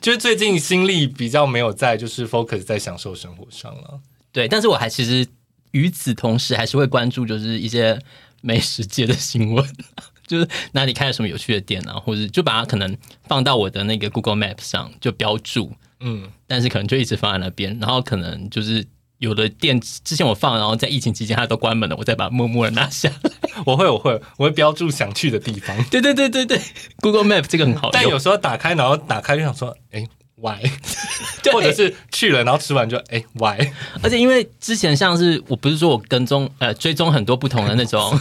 [0.00, 4.00] 就是最近心力比较没有在，就是 focus 在享受生活上了。
[4.32, 5.26] 对，但是我还其实
[5.72, 7.98] 与此同时还是会关注，就是一些
[8.42, 9.64] 美食界的新闻，
[10.26, 15.72] 就是哪里开了什么有趣的店啊，或者就把它可能放到我的那个 Google Map 上就标注。
[16.00, 18.86] 嗯，但是可能就一直放在那边，然后可能就是
[19.18, 23.30] 有的店之前我放，然后在疫情期间它都关门了，我再把它默默的拿下来。
[23.64, 25.76] 我会，我会，我会标注想去的地方。
[25.84, 26.60] 对对对对对
[27.00, 27.90] ，Google Map 这个很好。
[27.94, 30.06] 但有时候打开，然后打开就想说，哎
[30.36, 30.60] ，why？
[31.42, 33.58] 对或者是去了，然后吃完就哎，why？
[34.02, 38.18] 而且因为之前像是我不是说我跟踪呃追踪很多不同的那种。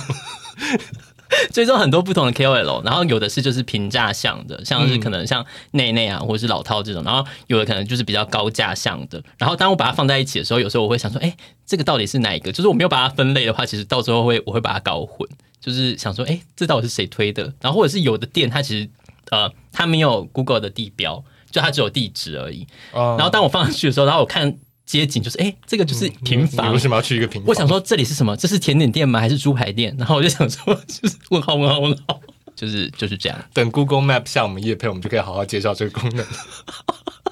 [1.52, 9.22] 追踪很多不同的 KOL，然后有的是就是平价向的，像是可能像内内啊，或者是老套这种，然后有的可能就是比较高价向的。
[9.38, 12.52] 然后当我把它放在一起的时候，有时候我会想说，哎，这个到底是哪一个？
[12.52, 15.28] 就是我没有把它分类的话，其实到时候会我会把它搞混，
[15.60, 17.54] 就是想说，哎，这到底是谁推的？
[17.62, 18.90] 然后或者是有的店它其实
[19.32, 22.68] 呃它没有 Google 的地标，就它只有地址而已。
[22.94, 24.58] 然后当我放上去的时候，然后我看。
[24.86, 26.72] 街景就是哎、欸，这个就是平房。
[26.72, 27.50] 嗯、为什么要去一个平房？
[27.50, 28.36] 我想说这里是什么？
[28.38, 29.20] 这是甜点店吗？
[29.22, 29.96] 还是猪排店？
[29.98, 32.20] 然后我就想说，就是问号问号问号，
[32.56, 33.38] 就是就是这样。
[33.54, 36.26] 等 Google Map 下我们业配，我们就可以好好介绍这个功能。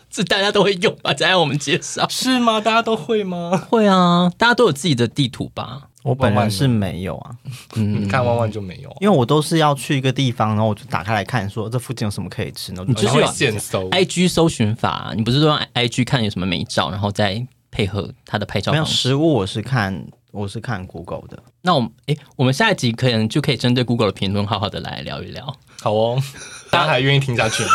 [0.10, 1.12] 是大家都会用吧？
[1.12, 2.62] 再让我们介绍是吗？
[2.62, 3.58] 大家都会吗？
[3.70, 5.90] 会啊，大家都有自己的地图吧？
[6.04, 7.32] 我本来是没有啊，
[7.76, 12.84] 嗯， 你看万万就没有、啊，因为我都是要去一个地方，然后我就打开来看，说这附近有什么可以吃呢？
[12.88, 18.72] 你就是有现搜 IG 搜寻法，你不是说用 IG 看有什么美照，然后再配合它的拍照？
[18.72, 21.42] 没有食物，我是看我是看 Google 的。
[21.62, 25.56] 那我们哎，我们下一集可能就可以针对 Google 的评论，好好的来聊一聊。
[25.82, 26.22] 好哦，
[26.70, 27.72] 大家还愿意听下去吗？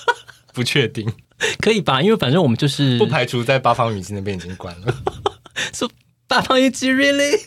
[0.54, 1.06] 不确定。
[1.60, 2.00] 可以吧？
[2.00, 4.94] 因为反正我们就是不排除在八方云集那边已经关了。
[5.74, 5.86] 说
[6.26, 7.40] 八方云集 really？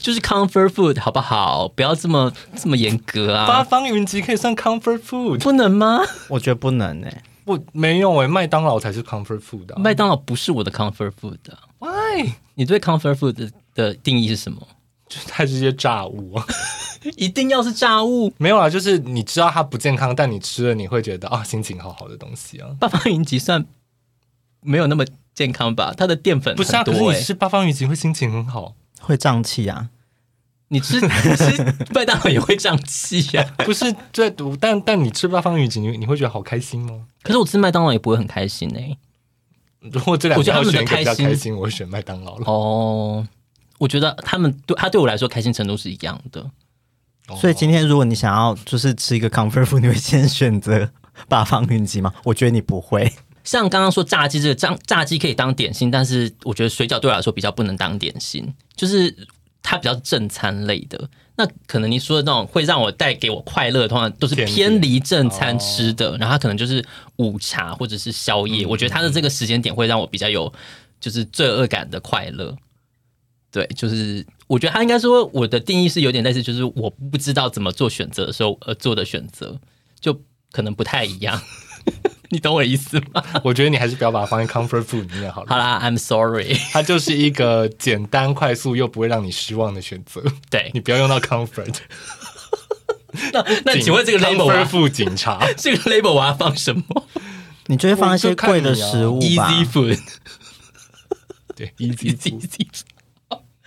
[0.00, 1.66] 就是 comfort food 好不好？
[1.68, 3.46] 不要这么这么严格啊！
[3.46, 6.00] 八方云集可以算 comfort food 不能吗？
[6.28, 9.78] 我觉得不能诶、欸，不没有诶、欸，麦当劳才是 comfort food 啊。
[9.78, 11.58] 麦当劳不是我的 comfort food 啊。
[11.80, 12.32] Why？
[12.54, 14.64] 你对 comfort food 的，的定义是什么？
[15.08, 16.46] 就是它是一些炸物啊，
[17.16, 18.32] 一定要是炸物？
[18.38, 22.68] 没有啊，就是你知道它不健康，但你吃了你会觉得啊，心情好好的东西啊。
[22.78, 23.66] 八方云集算
[24.60, 25.04] 没有那么
[25.34, 25.94] 健康吧？
[25.96, 28.74] 它的淀粉很多、欸、不是啊，可是你吃八方云集会心情很好。
[29.00, 29.90] 会胀气啊！
[30.68, 33.44] 你吃 你吃麦当劳也会胀气呀？
[33.64, 37.06] 不是在读，但但你吃八方云集，你你会觉得好开心吗？
[37.22, 38.98] 可是我吃麦当劳也不会很开心呢、欸。
[39.80, 42.44] 如果这两个要选一个比较开心，我，我会选麦当劳了。
[42.46, 43.26] 哦，
[43.78, 46.50] 我觉得他们对他对我来说开心程度是一样的。
[47.40, 50.90] 所以今天如果你想要就是吃一个 comfort food，你会先选择
[51.28, 52.14] 八方云集吗？
[52.24, 53.12] 我觉得你不会。
[53.44, 59.14] 像刚刚说炸鸡这个炸炸鸡可以当点心，但是我觉得水饺对我来说比较不能当点心，就是
[59.62, 61.08] 它比较正餐类的。
[61.34, 66.84] 那可能你说的那种会让我带给我快乐的，通常都是偏离正餐吃的，然后它可能就是
[67.16, 68.66] 午茶或者是宵夜。
[68.66, 70.52] 我觉得它的这个时间点会让我比较有
[71.00, 72.54] 就是罪恶感的快乐。
[73.50, 79.58] 对，就是我觉得他应该说我的定义是有点类似，就是我不知道怎么做选择的时候而做的选择，
[80.00, 80.18] 就
[80.52, 81.40] 可能不太一样。
[82.32, 83.22] 你懂我意思吗？
[83.44, 85.46] 我觉得你还是不要把它放在 comfort food 里面好了。
[85.50, 90.22] 好啦，I'm sorry，它就是一个简单、快速又不会让你失望的选择。
[90.48, 91.74] 对，你不要用到 comfort。
[93.34, 96.82] 那那请问这个 label comfort 警察， 这个 label 我要放什么？
[97.66, 99.98] 你就会放一些贵的食物吧？Easy food。
[101.54, 102.66] 对，easy easy。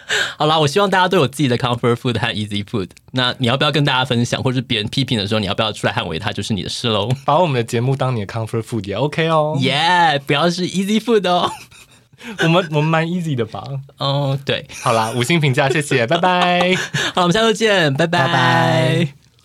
[0.37, 2.89] 好啦，我希望大家都有自己的 comfort food 和 easy food。
[3.11, 7.09] 那你要不要跟大家分享，或者是别人批评的时候，你要不要出来捍卫它，就是你的事喽。
[7.25, 9.57] 把我们的节目当你的 comfort food 也 OK 哦。
[9.61, 11.51] 耶，yeah, 不要是 easy food 哦。
[12.39, 13.63] 我们我们蛮 easy 的吧？
[13.97, 14.65] 哦，对。
[14.81, 16.75] 好啦，五星评价，谢谢，拜拜。
[17.13, 18.25] 好，我们下周见，拜拜。
[18.27, 19.24] 拜拜。